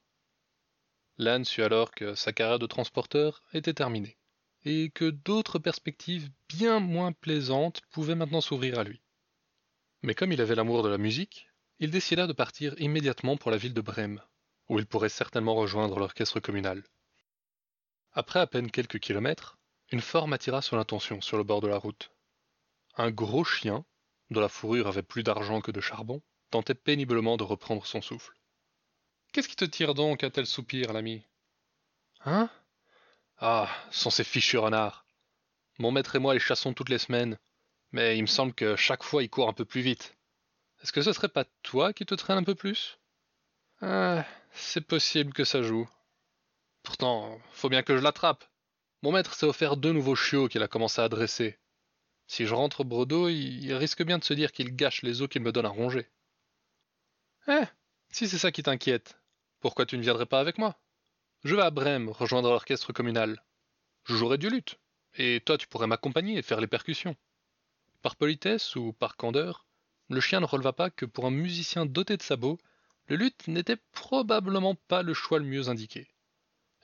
L'âne 1.18 1.44
sut 1.44 1.62
alors 1.62 1.90
que 1.90 2.14
sa 2.14 2.32
carrière 2.32 2.60
de 2.60 2.66
transporteur 2.66 3.42
était 3.52 3.74
terminée, 3.74 4.16
et 4.64 4.90
que 4.90 5.10
d'autres 5.10 5.58
perspectives 5.58 6.30
bien 6.48 6.78
moins 6.78 7.10
plaisantes 7.12 7.80
pouvaient 7.90 8.14
maintenant 8.14 8.40
s'ouvrir 8.40 8.78
à 8.78 8.84
lui. 8.84 9.02
Mais 10.02 10.14
comme 10.14 10.30
il 10.30 10.40
avait 10.40 10.54
l'amour 10.54 10.84
de 10.84 10.88
la 10.88 10.96
musique, 10.96 11.48
il 11.80 11.90
décida 11.90 12.28
de 12.28 12.32
partir 12.32 12.80
immédiatement 12.80 13.36
pour 13.36 13.50
la 13.50 13.56
ville 13.56 13.74
de 13.74 13.80
Brême, 13.80 14.22
où 14.68 14.78
il 14.78 14.86
pourrait 14.86 15.08
certainement 15.08 15.56
rejoindre 15.56 15.98
l'orchestre 15.98 16.38
communal. 16.38 16.84
Après 18.12 18.38
à 18.38 18.46
peine 18.46 18.70
quelques 18.70 19.00
kilomètres, 19.00 19.58
une 19.90 20.00
forme 20.00 20.32
attira 20.32 20.62
son 20.62 20.78
attention 20.78 21.20
sur 21.20 21.36
le 21.36 21.44
bord 21.44 21.60
de 21.60 21.68
la 21.68 21.78
route. 21.78 22.12
Un 22.96 23.10
gros 23.10 23.44
chien, 23.44 23.84
dont 24.30 24.40
la 24.40 24.48
fourrure 24.48 24.86
avait 24.86 25.02
plus 25.02 25.24
d'argent 25.24 25.60
que 25.60 25.72
de 25.72 25.80
charbon, 25.80 26.22
tentait 26.50 26.74
péniblement 26.74 27.36
de 27.36 27.44
reprendre 27.44 27.84
son 27.86 28.02
souffle. 28.02 28.37
Qu'est-ce 29.32 29.48
qui 29.48 29.56
te 29.56 29.64
tire 29.64 29.94
donc 29.94 30.24
un 30.24 30.30
tel 30.30 30.46
soupir, 30.46 30.92
l'ami? 30.92 31.22
Hein? 32.24 32.50
Ah, 33.38 33.68
sont 33.90 34.10
ces 34.10 34.24
fichus 34.24 34.58
renards. 34.58 35.04
Mon 35.78 35.92
maître 35.92 36.16
et 36.16 36.18
moi 36.18 36.34
les 36.34 36.40
chassons 36.40 36.74
toutes 36.74 36.88
les 36.88 36.98
semaines, 36.98 37.38
mais 37.92 38.18
il 38.18 38.22
me 38.22 38.26
semble 38.26 38.52
que 38.52 38.74
chaque 38.74 39.04
fois 39.04 39.22
il 39.22 39.30
court 39.30 39.48
un 39.48 39.52
peu 39.52 39.64
plus 39.64 39.80
vite. 39.80 40.16
Est-ce 40.82 40.92
que 40.92 41.02
ce 41.02 41.12
serait 41.12 41.28
pas 41.28 41.44
toi 41.62 41.92
qui 41.92 42.06
te 42.06 42.14
traîne 42.14 42.38
un 42.38 42.44
peu 42.44 42.54
plus? 42.54 42.98
Ah, 43.80 44.24
c'est 44.52 44.80
possible 44.80 45.32
que 45.32 45.44
ça 45.44 45.62
joue. 45.62 45.88
Pourtant, 46.82 47.38
faut 47.52 47.68
bien 47.68 47.82
que 47.82 47.96
je 47.96 48.02
l'attrape. 48.02 48.44
Mon 49.02 49.12
maître 49.12 49.34
s'est 49.34 49.46
offert 49.46 49.76
deux 49.76 49.92
nouveaux 49.92 50.16
chiots 50.16 50.48
qu'il 50.48 50.62
a 50.62 50.68
commencé 50.68 51.00
à 51.00 51.08
dresser. 51.08 51.58
Si 52.26 52.46
je 52.46 52.54
rentre 52.54 52.82
brodo, 52.82 53.28
il 53.28 53.72
risque 53.74 54.02
bien 54.02 54.18
de 54.18 54.24
se 54.24 54.34
dire 54.34 54.52
qu'il 54.52 54.74
gâche 54.74 55.02
les 55.02 55.22
os 55.22 55.28
qu'il 55.28 55.42
me 55.42 55.52
donne 55.52 55.66
à 55.66 55.70
ronger. 55.70 56.08
Eh, 57.46 57.64
si 58.10 58.28
c'est 58.28 58.38
ça 58.38 58.50
qui 58.50 58.62
t'inquiète, 58.62 59.18
pourquoi 59.60 59.86
tu 59.86 59.96
ne 59.96 60.02
viendrais 60.02 60.26
pas 60.26 60.40
avec 60.40 60.58
moi? 60.58 60.78
Je 61.44 61.54
vais 61.54 61.62
à 61.62 61.70
Brême 61.70 62.08
rejoindre 62.08 62.50
l'orchestre 62.50 62.92
communal. 62.92 63.44
Je 64.04 64.16
jouerai 64.16 64.38
du 64.38 64.48
luth, 64.48 64.78
et 65.14 65.40
toi 65.44 65.58
tu 65.58 65.68
pourrais 65.68 65.86
m'accompagner 65.86 66.38
et 66.38 66.42
faire 66.42 66.60
les 66.60 66.66
percussions. 66.66 67.16
Par 68.02 68.16
politesse 68.16 68.76
ou 68.76 68.92
par 68.92 69.16
candeur, 69.16 69.66
le 70.08 70.20
chien 70.20 70.40
ne 70.40 70.46
releva 70.46 70.72
pas 70.72 70.90
que 70.90 71.04
pour 71.04 71.26
un 71.26 71.30
musicien 71.30 71.86
doté 71.86 72.16
de 72.16 72.22
sabots, 72.22 72.58
le 73.06 73.16
luth 73.16 73.46
n'était 73.48 73.76
probablement 73.92 74.74
pas 74.74 75.02
le 75.02 75.14
choix 75.14 75.38
le 75.38 75.44
mieux 75.44 75.68
indiqué. 75.68 76.08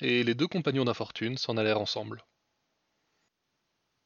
Et 0.01 0.25
les 0.25 0.35
deux 0.35 0.49
compagnons 0.49 0.85
d'infortune 0.85 1.39
s'en 1.39 1.57
allèrent 1.57 1.81
ensemble. 1.81 2.25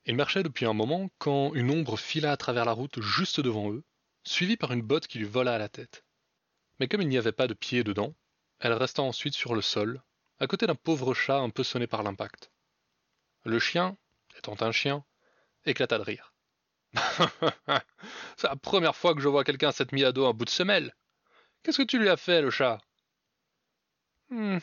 Ils 0.06 0.16
marchaient 0.16 0.42
depuis 0.42 0.66
un 0.66 0.72
moment 0.72 1.10
quand 1.18 1.54
une 1.54 1.70
ombre 1.70 1.98
fila 1.98 2.32
à 2.32 2.36
travers 2.36 2.64
la 2.64 2.72
route 2.72 3.00
juste 3.00 3.40
devant 3.40 3.72
eux, 3.72 3.84
suivie 4.24 4.56
par 4.56 4.72
une 4.72 4.82
botte 4.82 5.06
qui 5.06 5.18
lui 5.18 5.26
vola 5.26 5.54
à 5.54 5.58
la 5.58 5.68
tête 5.68 6.04
mais 6.78 6.88
comme 6.88 7.02
il 7.02 7.08
n'y 7.08 7.18
avait 7.18 7.32
pas 7.32 7.46
de 7.46 7.54
pied 7.54 7.84
dedans, 7.84 8.14
elle 8.60 8.72
resta 8.72 9.02
ensuite 9.02 9.34
sur 9.34 9.54
le 9.54 9.62
sol, 9.62 10.02
à 10.38 10.46
côté 10.46 10.66
d'un 10.66 10.74
pauvre 10.74 11.14
chat 11.14 11.38
un 11.38 11.50
peu 11.50 11.64
sonné 11.64 11.86
par 11.86 12.02
l'impact. 12.02 12.50
Le 13.44 13.58
chien, 13.58 13.96
étant 14.36 14.56
un 14.60 14.72
chien, 14.72 15.04
éclata 15.64 15.98
de 15.98 16.02
rire. 16.04 16.34
C'est 18.36 18.48
la 18.48 18.56
première 18.56 18.96
fois 18.96 19.14
que 19.14 19.20
je 19.20 19.28
vois 19.28 19.44
quelqu'un 19.44 19.72
s'être 19.72 19.92
mis 19.92 20.04
à 20.04 20.12
dos 20.12 20.26
un 20.26 20.32
bout 20.32 20.44
de 20.44 20.50
semelle. 20.50 20.94
Qu'est-ce 21.62 21.78
que 21.78 21.82
tu 21.82 21.98
lui 21.98 22.08
as 22.08 22.16
fait, 22.16 22.40
le 22.40 22.50
chat? 22.50 22.78
Hmm, 24.30 24.58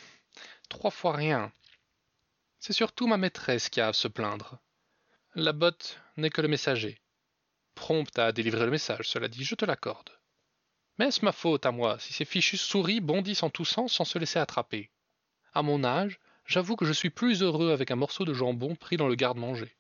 Trois 0.70 0.92
fois 0.92 1.14
rien. 1.16 1.52
C'est 2.60 2.74
surtout 2.74 3.08
ma 3.08 3.18
maîtresse 3.18 3.70
qui 3.70 3.82
a 3.82 3.90
à 3.90 3.94
se 3.94 4.08
plaindre. 4.08 4.60
La 5.36 5.54
botte 5.54 6.00
n'est 6.18 6.30
que 6.30 6.42
le 6.42 6.48
messager. 6.48 7.02
Prompte 7.76 8.18
à 8.20 8.32
délivrer 8.32 8.66
le 8.66 8.72
message, 8.72 9.10
cela 9.10 9.28
dit, 9.28 9.44
je 9.44 9.56
te 9.56 9.66
l'accorde. 9.66 10.15
Mais 10.98 11.08
est-ce 11.08 11.26
ma 11.26 11.32
faute 11.32 11.66
à 11.66 11.72
moi 11.72 12.00
si 12.00 12.14
ces 12.14 12.26
fichus 12.26 12.58
souris 12.58 13.02
bondissent 13.02 13.44
en 13.44 13.50
toussant 13.50 13.88
sans 13.88 14.06
se 14.06 14.18
laisser 14.18 14.40
attraper 14.40 14.92
À 15.54 15.62
mon 15.62 15.84
âge, 15.84 16.20
j'avoue 16.46 16.76
que 16.76 16.86
je 16.86 16.94
suis 16.94 17.10
plus 17.10 17.42
heureux 17.42 17.72
avec 17.72 17.92
un 17.92 17.96
morceau 17.96 18.24
de 18.24 18.34
jambon 18.34 18.76
pris 18.76 18.98
dans 18.98 19.08
le 19.08 19.16
garde-manger. 19.16 19.76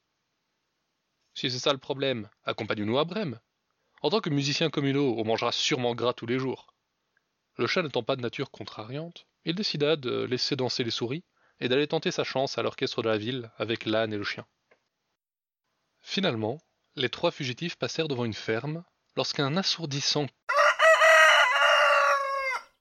Si 1.34 1.51
c'est 1.51 1.60
ça 1.60 1.74
le 1.74 1.79
problème, 1.79 2.29
accompagne-nous 2.45 2.98
à 2.98 3.05
Brême. 3.05 3.39
En 4.01 4.10
tant 4.10 4.22
que 4.22 4.29
musicien 4.29 4.69
communaux, 4.69 5.15
on 5.17 5.25
mangera 5.25 5.51
sûrement 5.51 5.95
gras 5.95 6.13
tous 6.13 6.25
les 6.25 6.39
jours. 6.39 6.74
Le 7.57 7.67
chat 7.67 7.81
n'étant 7.81 8.03
pas 8.03 8.15
de 8.15 8.22
nature 8.22 8.51
contrariante, 8.51 9.25
il 9.45 9.55
décida 9.55 9.95
de 9.95 10.24
laisser 10.24 10.55
danser 10.55 10.84
les 10.84 10.91
souris 10.91 11.24
et 11.60 11.69
d'aller 11.69 11.88
tenter 11.88 12.12
sa 12.12 12.24
chance 12.24 12.57
à 12.57 12.63
l'orchestre 12.63 13.01
de 13.01 13.10
la 13.10 13.17
ville 13.17 13.51
avec 13.57 13.86
l'âne 13.86 14.12
et 14.12 14.17
le 14.17 14.24
chien. 14.24 14.45
Finalement, 16.01 16.62
les 16.95 17.10
trois 17.10 17.31
fugitifs 17.31 17.77
passèrent 17.77 18.07
devant 18.07 18.25
une 18.25 18.34
ferme 18.34 18.84
lorsqu'un 19.15 19.55
assourdissant 19.57 20.27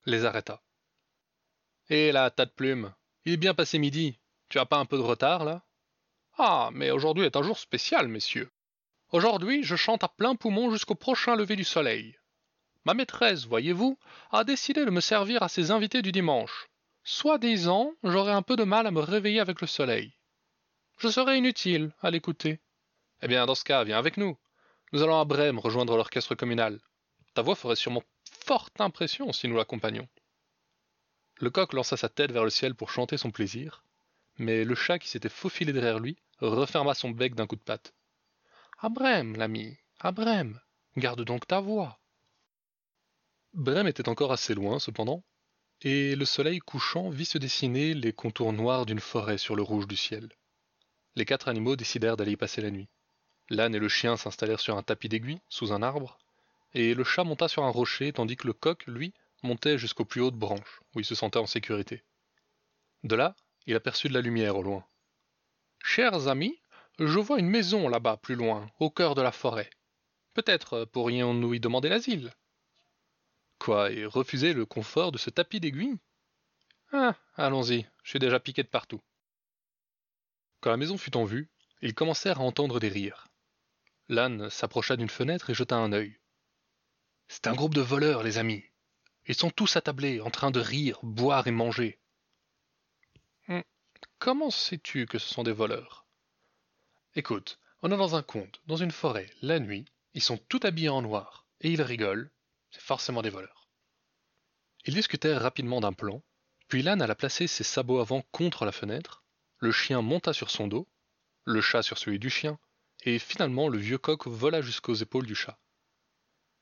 les 0.06 0.24
arrêta. 0.24 0.62
Hé 1.88 2.12
là, 2.12 2.30
tas 2.30 2.46
de 2.46 2.50
plumes, 2.50 2.94
il 3.24 3.32
est 3.34 3.38
bien 3.38 3.54
passé 3.54 3.78
midi. 3.78 4.18
Tu 4.48 4.58
as 4.58 4.66
pas 4.66 4.78
un 4.78 4.86
peu 4.86 4.96
de 4.96 5.02
retard 5.02 5.44
là? 5.44 5.62
Ah, 6.36 6.70
mais 6.72 6.90
aujourd'hui 6.90 7.24
est 7.24 7.36
un 7.36 7.42
jour 7.42 7.58
spécial, 7.58 8.08
messieurs. 8.08 8.50
Aujourd'hui, 9.10 9.62
je 9.62 9.76
chante 9.76 10.04
à 10.04 10.08
plein 10.08 10.34
poumon 10.34 10.70
jusqu'au 10.70 10.94
prochain 10.94 11.36
lever 11.36 11.56
du 11.56 11.64
soleil. 11.64 12.18
Ma 12.84 12.94
maîtresse, 12.94 13.46
voyez-vous, 13.46 13.98
a 14.30 14.44
décidé 14.44 14.84
de 14.84 14.90
me 14.90 15.00
servir 15.00 15.42
à 15.42 15.48
ses 15.48 15.70
invités 15.70 16.02
du 16.02 16.12
dimanche. 16.12 16.68
Soi-disant, 17.04 17.92
j'aurais 18.02 18.32
un 18.32 18.42
peu 18.42 18.56
de 18.56 18.64
mal 18.64 18.86
à 18.86 18.90
me 18.90 19.00
réveiller 19.00 19.40
avec 19.40 19.60
le 19.60 19.66
soleil. 19.66 20.14
Je 20.98 21.08
serais 21.08 21.38
inutile 21.38 21.92
à 22.02 22.10
l'écouter. 22.10 22.60
Eh 23.22 23.28
bien, 23.28 23.46
dans 23.46 23.54
ce 23.54 23.64
cas, 23.64 23.84
viens 23.84 23.98
avec 23.98 24.16
nous. 24.16 24.36
Nous 24.92 25.02
allons 25.02 25.18
à 25.18 25.24
Brême 25.24 25.58
rejoindre 25.58 25.96
l'orchestre 25.96 26.34
communal. 26.34 26.80
Ta 27.34 27.42
voix 27.42 27.56
ferait 27.56 27.76
sûrement 27.76 28.02
forte 28.44 28.78
impression 28.80 29.32
si 29.32 29.48
nous 29.48 29.56
l'accompagnons. 29.56 30.06
Le 31.38 31.50
coq 31.50 31.72
lança 31.72 31.96
sa 31.96 32.10
tête 32.10 32.30
vers 32.30 32.44
le 32.44 32.50
ciel 32.50 32.74
pour 32.74 32.90
chanter 32.90 33.16
son 33.16 33.30
plaisir, 33.30 33.84
mais 34.36 34.64
le 34.64 34.74
chat 34.74 34.98
qui 34.98 35.08
s'était 35.08 35.30
faufilé 35.30 35.72
derrière 35.72 35.98
lui 35.98 36.18
referma 36.40 36.94
son 36.94 37.10
bec 37.10 37.34
d'un 37.34 37.46
coup 37.46 37.56
de 37.56 37.62
patte. 37.62 37.94
Brême, 38.82 39.36
l'ami, 39.36 39.78
Brême, 40.12 40.60
garde 40.98 41.24
donc 41.24 41.46
ta 41.46 41.60
voix. 41.60 41.98
Brême 43.54 43.86
était 43.86 44.10
encore 44.10 44.32
assez 44.32 44.52
loin, 44.52 44.78
cependant, 44.78 45.24
et 45.80 46.14
le 46.14 46.24
soleil 46.26 46.58
couchant 46.58 47.08
vit 47.08 47.24
se 47.24 47.38
dessiner 47.38 47.94
les 47.94 48.12
contours 48.12 48.52
noirs 48.52 48.84
d'une 48.84 49.00
forêt 49.00 49.38
sur 49.38 49.56
le 49.56 49.62
rouge 49.62 49.86
du 49.86 49.96
ciel. 49.96 50.28
Les 51.14 51.24
quatre 51.24 51.48
animaux 51.48 51.76
décidèrent 51.76 52.18
d'aller 52.18 52.32
y 52.32 52.36
passer 52.36 52.60
la 52.60 52.70
nuit. 52.70 52.88
L'âne 53.48 53.74
et 53.74 53.78
le 53.78 53.88
chien 53.88 54.18
s'installèrent 54.18 54.60
sur 54.60 54.76
un 54.76 54.82
tapis 54.82 55.08
d'aiguille, 55.08 55.40
sous 55.48 55.72
un 55.72 55.82
arbre, 55.82 56.18
et 56.74 56.94
le 56.94 57.04
chat 57.04 57.24
monta 57.24 57.48
sur 57.48 57.64
un 57.64 57.70
rocher 57.70 58.12
tandis 58.12 58.36
que 58.36 58.46
le 58.46 58.52
coq, 58.52 58.84
lui, 58.86 59.14
montait 59.42 59.78
jusqu'aux 59.78 60.04
plus 60.04 60.20
hautes 60.20 60.36
branches, 60.36 60.80
où 60.94 61.00
il 61.00 61.04
se 61.04 61.14
sentait 61.14 61.38
en 61.38 61.46
sécurité. 61.46 62.02
De 63.04 63.14
là, 63.14 63.36
il 63.66 63.76
aperçut 63.76 64.08
de 64.08 64.14
la 64.14 64.20
lumière 64.20 64.56
au 64.56 64.62
loin. 64.62 64.84
Chers 65.82 66.28
amis, 66.28 66.58
je 66.98 67.18
vois 67.18 67.38
une 67.38 67.48
maison 67.48 67.88
là-bas 67.88 68.16
plus 68.16 68.34
loin, 68.34 68.70
au 68.80 68.90
cœur 68.90 69.14
de 69.14 69.22
la 69.22 69.32
forêt. 69.32 69.70
Peut-être 70.32 70.84
pourrions-nous 70.86 71.54
y 71.54 71.60
demander 71.60 71.88
l'asile. 71.88 72.34
Quoi, 73.58 73.92
et 73.92 74.04
refuser 74.04 74.52
le 74.52 74.66
confort 74.66 75.12
de 75.12 75.18
ce 75.18 75.30
tapis 75.30 75.60
d'aiguille 75.60 75.98
Ah, 76.92 77.16
allons-y, 77.36 77.86
je 78.02 78.10
suis 78.10 78.18
déjà 78.18 78.40
piqué 78.40 78.62
de 78.62 78.68
partout. 78.68 79.00
Quand 80.60 80.70
la 80.70 80.76
maison 80.76 80.98
fut 80.98 81.16
en 81.16 81.24
vue, 81.24 81.50
ils 81.82 81.94
commencèrent 81.94 82.40
à 82.40 82.44
entendre 82.44 82.80
des 82.80 82.88
rires. 82.88 83.28
L'âne 84.08 84.50
s'approcha 84.50 84.96
d'une 84.96 85.10
fenêtre 85.10 85.50
et 85.50 85.54
jeta 85.54 85.76
un 85.76 85.92
œil. 85.92 86.18
C'est 87.34 87.48
un 87.48 87.54
groupe 87.54 87.74
de 87.74 87.80
voleurs, 87.80 88.22
les 88.22 88.38
amis. 88.38 88.62
Ils 89.26 89.34
sont 89.34 89.50
tous 89.50 89.74
attablés, 89.74 90.20
en 90.20 90.30
train 90.30 90.52
de 90.52 90.60
rire, 90.60 91.00
boire 91.02 91.48
et 91.48 91.50
manger. 91.50 91.98
Hum, 93.48 93.64
comment 94.20 94.52
sais-tu 94.52 95.06
que 95.06 95.18
ce 95.18 95.34
sont 95.34 95.42
des 95.42 95.50
voleurs? 95.50 96.06
Écoute, 97.16 97.58
on 97.82 97.90
est 97.90 97.96
dans 97.96 98.14
un 98.14 98.22
conte, 98.22 98.60
dans 98.68 98.76
une 98.76 98.92
forêt, 98.92 99.28
la 99.42 99.58
nuit, 99.58 99.84
ils 100.14 100.22
sont 100.22 100.36
tout 100.36 100.60
habillés 100.62 100.90
en 100.90 101.02
noir, 101.02 101.44
et 101.60 101.72
ils 101.72 101.82
rigolent, 101.82 102.30
c'est 102.70 102.80
forcément 102.80 103.20
des 103.20 103.30
voleurs. 103.30 103.68
Ils 104.84 104.94
discutèrent 104.94 105.42
rapidement 105.42 105.80
d'un 105.80 105.92
plan, 105.92 106.22
puis 106.68 106.82
l'âne 106.82 107.02
alla 107.02 107.16
placer 107.16 107.48
ses 107.48 107.64
sabots 107.64 107.98
avant 107.98 108.22
contre 108.30 108.64
la 108.64 108.72
fenêtre, 108.72 109.24
le 109.58 109.72
chien 109.72 110.02
monta 110.02 110.32
sur 110.32 110.50
son 110.50 110.68
dos, 110.68 110.86
le 111.42 111.60
chat 111.60 111.82
sur 111.82 111.98
celui 111.98 112.20
du 112.20 112.30
chien, 112.30 112.60
et 113.02 113.18
finalement 113.18 113.66
le 113.66 113.78
vieux 113.78 113.98
coq 113.98 114.28
vola 114.28 114.62
jusqu'aux 114.62 114.94
épaules 114.94 115.26
du 115.26 115.34
chat. 115.34 115.58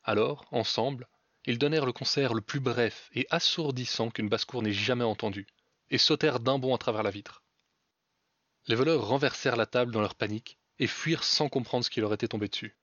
Alors, 0.04 0.46
ensemble, 0.50 1.08
ils 1.44 1.58
donnèrent 1.58 1.86
le 1.86 1.92
concert 1.92 2.34
le 2.34 2.40
plus 2.40 2.60
bref 2.60 3.10
et 3.14 3.26
assourdissant 3.30 4.10
qu'une 4.10 4.28
basse-cour 4.28 4.62
n'ait 4.62 4.72
jamais 4.72 5.04
entendu, 5.04 5.46
et 5.90 5.98
sautèrent 5.98 6.40
d'un 6.40 6.58
bond 6.58 6.74
à 6.74 6.78
travers 6.78 7.02
la 7.02 7.10
vitre. 7.10 7.42
Les 8.66 8.74
voleurs 8.74 9.06
renversèrent 9.06 9.56
la 9.56 9.66
table 9.66 9.92
dans 9.92 10.00
leur 10.00 10.14
panique 10.14 10.58
et 10.78 10.86
fuirent 10.86 11.24
sans 11.24 11.48
comprendre 11.48 11.84
ce 11.84 11.90
qui 11.90 12.00
leur 12.00 12.12
était 12.12 12.28
tombé 12.28 12.48
dessus. 12.48 12.76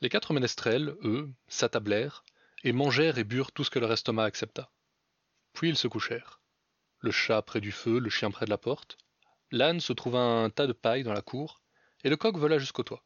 Les 0.00 0.08
quatre 0.08 0.32
ménestrels, 0.32 0.96
eux, 1.02 1.32
s'attablèrent 1.46 2.24
et 2.62 2.72
mangèrent 2.72 3.18
et 3.18 3.24
burent 3.24 3.52
tout 3.52 3.64
ce 3.64 3.70
que 3.70 3.78
leur 3.78 3.92
estomac 3.92 4.24
accepta. 4.24 4.70
Puis 5.52 5.68
ils 5.68 5.76
se 5.76 5.88
couchèrent. 5.88 6.40
Le 7.00 7.10
chat 7.10 7.42
près 7.42 7.60
du 7.60 7.70
feu, 7.70 7.98
le 7.98 8.10
chien 8.10 8.30
près 8.30 8.46
de 8.46 8.50
la 8.50 8.58
porte. 8.58 8.98
L'âne 9.50 9.80
se 9.80 9.92
trouva 9.92 10.20
un 10.20 10.50
tas 10.50 10.66
de 10.66 10.72
paille 10.72 11.04
dans 11.04 11.12
la 11.12 11.22
cour, 11.22 11.62
et 12.02 12.08
le 12.08 12.16
coq 12.16 12.36
vola 12.36 12.58
jusqu'au 12.58 12.82
toit. 12.82 13.04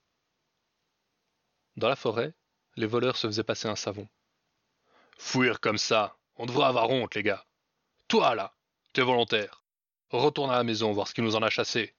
Dans 1.77 1.89
la 1.89 1.97
forêt, 1.97 2.35
les 2.79 2.87
voleurs 2.87 3.17
se 3.17 3.27
faisaient 3.27 3.43
passer 3.43 3.69
un 3.69 3.77
savon. 3.77 4.09
Fuir 5.19 5.61
comme 5.61 5.79
ça, 5.79 6.17
on 6.37 6.47
devrait 6.47 6.67
avoir 6.67 6.91
honte, 6.91 7.15
les 7.15 7.23
gars. 7.23 7.45
Toi, 8.07 8.35
là, 8.35 8.55
t'es 8.93 9.03
volontaire. 9.03 9.65
Retourne 10.11 10.51
à 10.51 10.57
la 10.57 10.65
maison 10.65 10.93
voir 10.93 11.09
ce 11.09 11.15
qui 11.15 11.23
nous 11.23 11.37
en 11.37 11.43
a 11.43 11.51
chassé. 11.51 11.95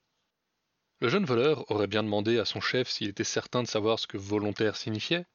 Le 1.01 1.09
jeune 1.09 1.25
voleur 1.25 1.69
aurait 1.69 1.87
bien 1.87 2.03
demandé 2.03 2.39
à 2.39 2.45
son 2.45 2.61
chef 2.61 2.89
s'il 2.89 3.09
était 3.09 3.23
certain 3.23 3.61
de 3.61 3.67
savoir 3.67 3.99
ce 3.99 4.07
que 4.07 4.17
volontaire 4.17 4.75
signifiait, 4.75 5.25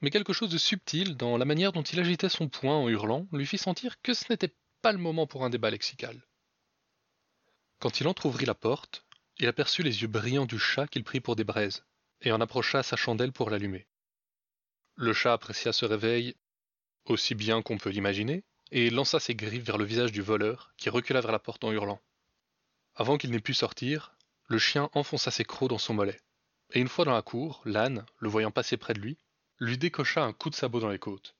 mais 0.00 0.10
quelque 0.10 0.32
chose 0.32 0.50
de 0.50 0.58
subtil 0.58 1.16
dans 1.16 1.36
la 1.38 1.44
manière 1.44 1.72
dont 1.72 1.82
il 1.82 1.98
agitait 1.98 2.28
son 2.28 2.48
poing 2.48 2.76
en 2.76 2.88
hurlant 2.88 3.26
lui 3.32 3.46
fit 3.46 3.58
sentir 3.58 4.00
que 4.02 4.14
ce 4.14 4.26
n'était 4.30 4.54
pas 4.82 4.92
le 4.92 4.98
moment 4.98 5.26
pour 5.26 5.44
un 5.44 5.50
débat 5.50 5.70
lexical. 5.70 6.22
Quand 7.80 8.00
il 8.00 8.08
entr'ouvrit 8.08 8.46
la 8.46 8.54
porte, 8.54 9.04
il 9.38 9.48
aperçut 9.48 9.82
les 9.82 10.02
yeux 10.02 10.08
brillants 10.08 10.46
du 10.46 10.58
chat 10.58 10.86
qu'il 10.86 11.04
prit 11.04 11.20
pour 11.20 11.36
des 11.36 11.44
braises, 11.44 11.84
et 12.20 12.32
en 12.32 12.40
approcha 12.40 12.82
sa 12.82 12.96
chandelle 12.96 13.32
pour 13.32 13.50
l'allumer. 13.50 13.86
Le 14.96 15.12
chat 15.12 15.32
apprécia 15.32 15.72
ce 15.72 15.84
réveil 15.84 16.36
aussi 17.06 17.34
bien 17.34 17.62
qu'on 17.62 17.78
peut 17.78 17.90
l'imaginer, 17.90 18.44
et 18.70 18.90
lança 18.90 19.20
ses 19.20 19.34
griffes 19.34 19.64
vers 19.64 19.78
le 19.78 19.84
visage 19.84 20.12
du 20.12 20.22
voleur, 20.22 20.72
qui 20.76 20.88
recula 20.88 21.20
vers 21.20 21.32
la 21.32 21.38
porte 21.38 21.64
en 21.64 21.72
hurlant. 21.72 22.00
Avant 22.94 23.18
qu'il 23.18 23.30
n'ait 23.30 23.40
pu 23.40 23.54
sortir, 23.54 24.16
le 24.46 24.58
chien 24.58 24.90
enfonça 24.94 25.30
ses 25.30 25.44
crocs 25.44 25.68
dans 25.68 25.78
son 25.78 25.94
mollet, 25.94 26.20
et 26.72 26.80
une 26.80 26.88
fois 26.88 27.04
dans 27.04 27.12
la 27.12 27.22
cour, 27.22 27.62
l'âne, 27.64 28.06
le 28.18 28.28
voyant 28.28 28.50
passer 28.50 28.76
près 28.76 28.94
de 28.94 29.00
lui, 29.00 29.18
lui 29.58 29.78
décocha 29.78 30.22
un 30.22 30.32
coup 30.32 30.50
de 30.50 30.54
sabot 30.54 30.80
dans 30.80 30.88
les 30.88 30.98
côtes. 30.98 31.36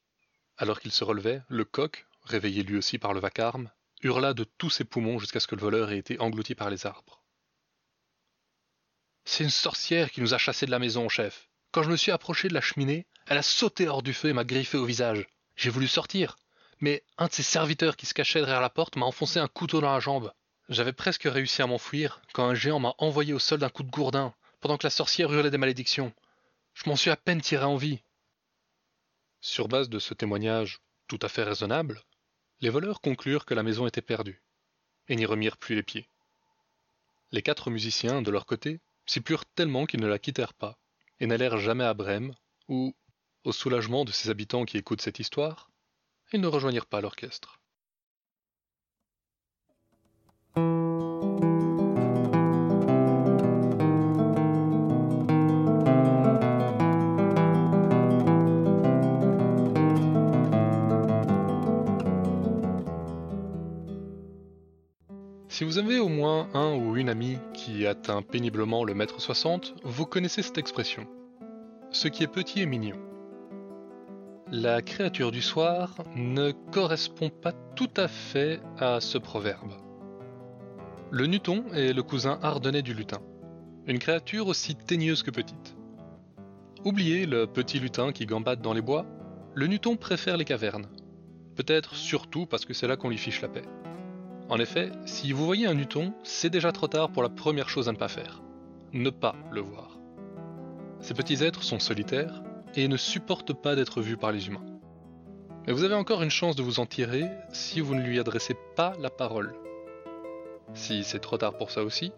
Alors 0.57 0.81
qu'il 0.81 0.93
se 0.93 1.05
relevait, 1.05 1.43
le 1.49 1.65
coq, 1.65 2.07
réveillé 2.23 2.63
lui 2.63 2.77
aussi 2.77 2.99
par 2.99 3.13
le 3.13 3.21
vacarme, 3.21 3.71
hurla 4.03 4.35
de 4.35 4.45
tous 4.45 4.71
ses 4.71 4.85
poumons 4.85 5.19
jusqu'à 5.19 5.41
ce 5.41 5.47
que 5.47 5.55
le 5.55 5.61
voleur 5.63 5.91
ait 5.91 5.99
été 5.99 6.21
englouti 6.21 6.55
par 6.55 6.71
les 6.71 6.87
arbres. 6.87 7.25
C'est 9.25 9.45
une 9.45 9.51
sorcière 9.51 10.11
qui 10.11 10.21
nous 10.21 10.35
a 10.35 10.39
chassés 10.39 10.67
de 10.67 10.71
la 10.71 10.79
maison, 10.79 11.09
chef. 11.09 11.49
Quand 11.73 11.83
je 11.83 11.91
me 11.91 11.97
suis 11.97 12.13
approché 12.13 12.49
de 12.49 12.55
la 12.55 12.61
cheminée, 12.61 13.07
elle 13.27 13.39
a 13.39 13.43
sauté 13.43 13.89
hors 13.89 14.03
du 14.03 14.13
feu 14.13 14.29
et 14.29 14.33
m'a 14.33 14.45
griffé 14.45 14.77
au 14.77 14.85
visage. 14.85 15.27
J'ai 15.57 15.71
voulu 15.71 15.87
sortir, 15.87 16.37
mais 16.81 17.03
un 17.19 17.27
de 17.27 17.33
ses 17.33 17.43
serviteurs 17.43 17.97
qui 17.97 18.07
se 18.07 18.15
cachait 18.15 18.41
derrière 18.41 18.61
la 18.61 18.71
porte 18.71 18.97
m'a 18.97 19.07
enfoncé 19.07 19.39
un 19.39 19.49
couteau 19.49 19.81
dans 19.81 19.93
la 19.93 20.01
jambe. 20.01 20.33
J'avais 20.69 20.93
presque 20.93 21.25
réussi 21.25 21.63
à 21.63 21.67
m'enfuir 21.67 22.23
quand 22.33 22.47
un 22.47 22.55
géant 22.55 22.81
m'a 22.81 22.95
envoyé 22.99 23.33
au 23.33 23.39
sol 23.39 23.59
d'un 23.59 23.69
coup 23.69 23.83
de 23.83 23.91
gourdin, 23.91 24.35
pendant 24.61 24.79
que 24.79 24.87
la 24.87 24.91
sorcière 24.91 25.33
hurlait 25.33 25.51
des 25.51 25.59
malédictions. 25.59 26.13
Je 26.75 26.89
m'en 26.89 26.97
suis 26.97 27.11
à 27.11 27.17
peine 27.17 27.41
tiré 27.41 27.65
en 27.65 27.77
vie. 27.77 28.01
Sur 29.41 29.69
base 29.69 29.89
de 29.89 29.99
ce 29.99 30.15
témoignage 30.15 30.81
tout 31.07 31.19
à 31.21 31.29
fait 31.29 31.43
raisonnable, 31.43 32.03
les 32.61 32.71
voleurs 32.71 33.01
conclurent 33.01 33.45
que 33.45 33.55
la 33.55 33.63
maison 33.63 33.87
était 33.87 34.01
perdue, 34.01 34.43
et 35.09 35.17
n'y 35.17 35.27
remirent 35.27 35.59
plus 35.59 35.75
les 35.75 35.83
pieds. 35.83 36.09
Les 37.31 37.43
quatre 37.43 37.71
musiciens, 37.71 38.23
de 38.23 38.31
leur 38.31 38.47
côté, 38.47 38.81
s'y 39.07 39.21
plurent 39.21 39.45
tellement 39.45 39.87
qu'ils 39.87 40.01
ne 40.01 40.07
la 40.07 40.19
quittèrent 40.19 40.55
pas, 40.55 40.79
et 41.21 41.27
n'allèrent 41.27 41.59
jamais 41.59 41.85
à 41.85 41.93
Brême, 41.93 42.35
où, 42.69 42.95
au 43.45 43.53
soulagement 43.53 44.05
de 44.05 44.11
ses 44.11 44.31
habitants 44.31 44.65
qui 44.65 44.79
écoutent 44.79 45.03
cette 45.03 45.21
histoire, 45.21 45.71
ils 46.33 46.41
ne 46.41 46.47
rejoignirent 46.47 46.87
pas 46.87 47.01
l'orchestre. 47.01 47.61
Si 65.49 65.63
vous 65.63 65.79
avez 65.79 66.01
au 66.01 66.09
moins 66.09 66.49
un 66.53 66.75
ou 66.75 66.97
une 66.97 67.09
amie 67.09 67.39
qui 67.53 67.87
atteint 67.87 68.23
péniblement 68.23 68.83
le 68.83 68.93
mètre 68.95 69.21
60, 69.21 69.75
vous 69.85 70.05
connaissez 70.05 70.43
cette 70.43 70.59
expression. 70.59 71.07
Ce 71.93 72.09
qui 72.09 72.25
est 72.25 72.29
petit 72.29 72.63
est 72.63 72.67
mignon. 72.67 73.04
La 74.57 74.83
créature 74.83 75.33
du 75.33 75.43
soir 75.43 75.97
ne 76.15 76.53
correspond 76.53 77.29
pas 77.29 77.51
tout 77.75 77.91
à 77.97 78.07
fait 78.07 78.61
à 78.79 79.01
ce 79.01 79.19
proverbe. 79.19 79.73
Le 81.11 81.27
nuton 81.27 81.65
est 81.73 81.93
le 81.93 82.05
cousin 82.05 82.39
ardennais 82.41 82.83
du 82.83 82.95
lutin, 82.95 83.19
une 83.89 83.99
créature 83.99 84.47
aussi 84.47 84.77
teigneuse 84.77 85.25
que 85.25 85.33
petite. 85.33 85.77
Oubliez 86.85 87.27
le 87.27 87.49
petit 87.49 87.81
lutin 87.81 88.13
qui 88.13 88.27
gambade 88.27 88.63
dans 88.63 88.75
les 88.75 88.81
bois, 88.81 89.07
le 89.55 89.67
nuton 89.67 89.97
préfère 89.97 90.37
les 90.37 90.45
cavernes. 90.45 90.87
Peut-être 91.57 91.97
surtout 91.97 92.47
parce 92.47 92.65
que 92.65 92.75
c'est 92.75 92.87
là 92.87 92.97
qu'on 92.97 93.09
lui 93.09 93.19
fiche 93.19 93.43
la 93.43 93.49
paix. 93.49 93.65
En 94.49 94.61
effet, 94.61 94.93
si 95.05 95.33
vous 95.33 95.45
voyez 95.45 95.67
un 95.67 95.75
nuton, 95.75 96.15
c'est 96.23 96.49
déjà 96.49 96.71
trop 96.71 96.87
tard 96.87 97.11
pour 97.11 97.25
la 97.25 97.29
première 97.29 97.69
chose 97.69 97.89
à 97.89 97.93
ne 97.93 97.99
pas 97.99 98.07
faire. 98.07 98.41
Ne 98.93 99.11
pas 99.11 99.35
le 99.51 99.63
voir. 99.63 99.99
Ces 101.01 101.15
petits 101.15 101.43
êtres 101.43 101.65
sont 101.65 101.81
solitaires 101.81 102.45
et 102.77 102.89
ne 102.89 102.97
supportent 102.97 103.53
pas 103.53 103.77
d'être 103.77 104.01
vus 104.01 104.17
par 104.17 104.33
les 104.33 104.49
humains. 104.49 104.65
Mais 105.67 105.73
vous 105.73 105.85
avez 105.85 105.95
encore 105.95 106.23
une 106.23 106.31
chance 106.31 106.57
de 106.57 106.63
vous 106.63 106.81
en 106.81 106.87
tirer 106.87 107.25
si 107.53 107.81
vous 107.81 107.95
ne 107.95 108.03
lui 108.03 108.21
adressez 108.21 108.55
pas 108.77 108.95
la 109.01 109.11
parole. 109.11 109.55
Si 110.75 111.05
c'est 111.05 111.21
trop 111.21 111.39
tard 111.39 111.57
pour 111.57 111.71
ça 111.71 111.83
aussi, 111.83 112.13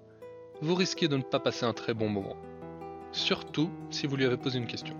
vous 0.61 0.75
risquez 0.75 1.09
de 1.09 1.16
ne 1.16 1.23
pas 1.23 1.38
passer 1.38 1.64
un 1.64 1.73
très 1.73 1.95
bon 1.95 2.09
moment. 2.09 2.37
Surtout 3.12 3.71
si 3.90 4.07
vous 4.07 4.16
lui 4.16 4.25
avez 4.25 4.37
posé 4.37 4.59
une 4.59 4.66
question. 4.66 4.97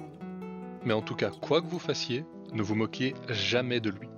Mais 0.85 0.95
en 0.95 1.03
tout 1.03 1.17
cas, 1.17 1.31
quoi 1.31 1.61
que 1.61 1.67
vous 1.67 1.79
fassiez, 1.79 2.25
ne 2.53 2.63
vous 2.63 2.75
moquez 2.75 3.15
jamais 3.29 3.81
de 3.81 3.91
lui. 3.91 4.09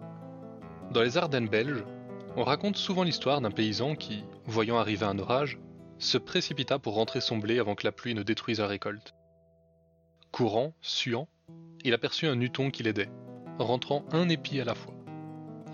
Dans 0.92 1.02
les 1.02 1.16
Ardennes 1.16 1.48
belges, 1.48 1.84
on 2.36 2.44
raconte 2.44 2.76
souvent 2.76 3.02
l'histoire 3.02 3.40
d'un 3.40 3.50
paysan 3.50 3.94
qui, 3.94 4.24
voyant 4.46 4.78
arriver 4.78 5.06
un 5.06 5.18
orage, 5.18 5.58
se 5.98 6.18
précipita 6.18 6.78
pour 6.78 6.94
rentrer 6.94 7.20
son 7.20 7.38
blé 7.38 7.58
avant 7.58 7.74
que 7.74 7.84
la 7.84 7.92
pluie 7.92 8.14
ne 8.14 8.22
détruise 8.22 8.60
la 8.60 8.66
récolte. 8.66 9.14
Courant, 10.32 10.74
suant, 10.80 11.28
il 11.84 11.94
aperçut 11.94 12.26
un 12.26 12.36
nuton 12.36 12.70
qui 12.70 12.82
l'aidait, 12.82 13.10
rentrant 13.58 14.04
un 14.12 14.28
épi 14.28 14.60
à 14.60 14.64
la 14.64 14.74
fois. 14.74 14.94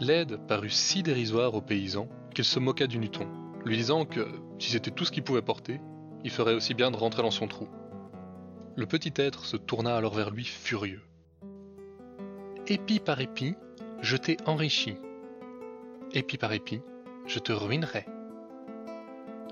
L'aide 0.01 0.39
parut 0.47 0.71
si 0.71 1.03
dérisoire 1.03 1.55
au 1.55 1.61
paysan 1.61 2.09
qu'il 2.35 2.45
se 2.45 2.59
moqua 2.59 2.87
du 2.87 2.99
nuton, 2.99 3.29
lui 3.65 3.77
disant 3.77 4.05
que, 4.05 4.27
si 4.59 4.71
c'était 4.71 4.91
tout 4.91 5.05
ce 5.05 5.13
qu'il 5.13 5.25
pouvait 5.25 5.43
porter, 5.43 5.81
il 6.25 6.31
ferait 6.31 6.55
aussi 6.55 6.75
bien 6.75 6.91
de 6.91 6.97
rentrer 6.97 7.23
dans 7.23 7.31
son 7.31 7.47
trou. 7.47 7.69
Le 8.77 8.87
petit 8.87 9.13
être 9.17 9.45
se 9.45 9.57
tourna 9.57 9.97
alors 9.97 10.15
vers 10.15 10.31
lui 10.31 10.45
furieux. 10.45 11.03
Épi 12.67 12.99
par 12.99 13.21
épi, 13.21 13.55
je 14.01 14.17
t'ai 14.17 14.37
enrichi, 14.47 14.97
épi 16.15 16.39
par 16.39 16.53
épi, 16.53 16.81
je 17.27 17.39
te 17.39 17.53
ruinerai. 17.53 18.07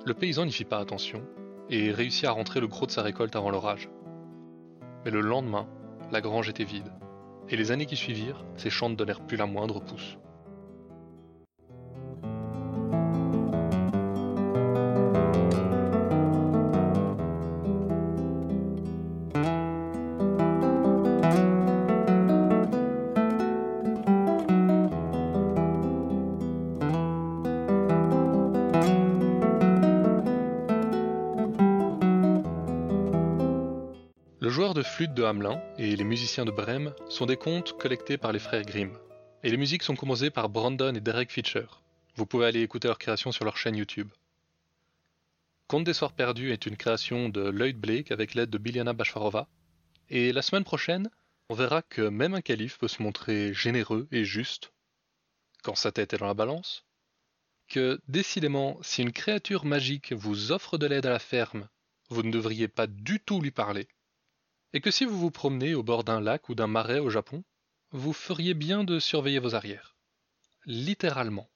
Le 0.04 0.14
paysan 0.14 0.46
n'y 0.46 0.52
fit 0.52 0.64
pas 0.64 0.78
attention 0.78 1.22
et 1.70 1.90
réussit 1.90 2.24
à 2.24 2.32
rentrer 2.32 2.60
le 2.60 2.68
gros 2.68 2.86
de 2.86 2.90
sa 2.90 3.02
récolte 3.02 3.36
avant 3.36 3.50
l'orage. 3.50 3.88
Mais 5.04 5.10
le 5.10 5.20
lendemain, 5.20 5.66
la 6.10 6.20
grange 6.20 6.48
était 6.48 6.64
vide, 6.64 6.92
et 7.48 7.56
les 7.56 7.70
années 7.70 7.86
qui 7.86 7.96
suivirent, 7.96 8.44
ses 8.56 8.70
champs 8.70 8.88
ne 8.88 8.94
donnèrent 8.94 9.26
plus 9.26 9.36
la 9.36 9.46
moindre 9.46 9.80
pousse. 9.80 10.16
Le 34.42 34.50
joueur 34.50 34.74
de 34.74 34.82
flûte 34.82 35.14
de 35.14 35.22
Hamelin 35.22 35.62
et 35.78 35.94
les 35.94 36.02
musiciens 36.02 36.44
de 36.44 36.50
Brême 36.50 36.92
sont 37.08 37.26
des 37.26 37.36
contes 37.36 37.78
collectés 37.78 38.18
par 38.18 38.32
les 38.32 38.40
frères 38.40 38.64
Grimm, 38.64 38.98
Et 39.44 39.50
les 39.50 39.56
musiques 39.56 39.84
sont 39.84 39.94
composées 39.94 40.30
par 40.30 40.48
Brandon 40.48 40.92
et 40.96 41.00
Derek 41.00 41.30
Fisher. 41.30 41.66
Vous 42.16 42.26
pouvez 42.26 42.46
aller 42.46 42.60
écouter 42.60 42.88
leurs 42.88 42.98
créations 42.98 43.30
sur 43.30 43.44
leur 43.44 43.56
chaîne 43.56 43.76
YouTube. 43.76 44.10
Conte 45.68 45.84
des 45.84 45.92
Soirs 45.92 46.12
Perdus 46.12 46.50
est 46.50 46.66
une 46.66 46.76
création 46.76 47.28
de 47.28 47.50
Lloyd 47.50 47.76
Blake 47.76 48.10
avec 48.10 48.34
l'aide 48.34 48.50
de 48.50 48.58
Biljana 48.58 48.94
Bashfarova. 48.94 49.46
Et 50.10 50.32
la 50.32 50.42
semaine 50.42 50.64
prochaine, 50.64 51.08
on 51.48 51.54
verra 51.54 51.80
que 51.80 52.02
même 52.02 52.34
un 52.34 52.40
calife 52.40 52.78
peut 52.78 52.88
se 52.88 53.00
montrer 53.00 53.54
généreux 53.54 54.08
et 54.10 54.24
juste 54.24 54.72
quand 55.62 55.76
sa 55.76 55.92
tête 55.92 56.14
est 56.14 56.18
dans 56.18 56.26
la 56.26 56.34
balance, 56.34 56.84
que 57.68 58.00
décidément, 58.08 58.76
si 58.82 59.02
une 59.02 59.12
créature 59.12 59.64
magique 59.64 60.12
vous 60.12 60.50
offre 60.50 60.78
de 60.78 60.86
l'aide 60.88 61.06
à 61.06 61.10
la 61.10 61.20
ferme, 61.20 61.68
vous 62.08 62.24
ne 62.24 62.32
devriez 62.32 62.66
pas 62.66 62.88
du 62.88 63.20
tout 63.20 63.40
lui 63.40 63.52
parler, 63.52 63.86
et 64.72 64.80
que 64.80 64.90
si 64.90 65.04
vous 65.04 65.18
vous 65.18 65.30
promenez 65.30 65.74
au 65.74 65.82
bord 65.82 66.04
d'un 66.04 66.20
lac 66.20 66.48
ou 66.48 66.54
d'un 66.54 66.66
marais 66.66 66.98
au 66.98 67.10
Japon, 67.10 67.44
vous 67.90 68.12
feriez 68.12 68.54
bien 68.54 68.84
de 68.84 68.98
surveiller 68.98 69.38
vos 69.38 69.54
arrières. 69.54 69.96
Littéralement. 70.64 71.51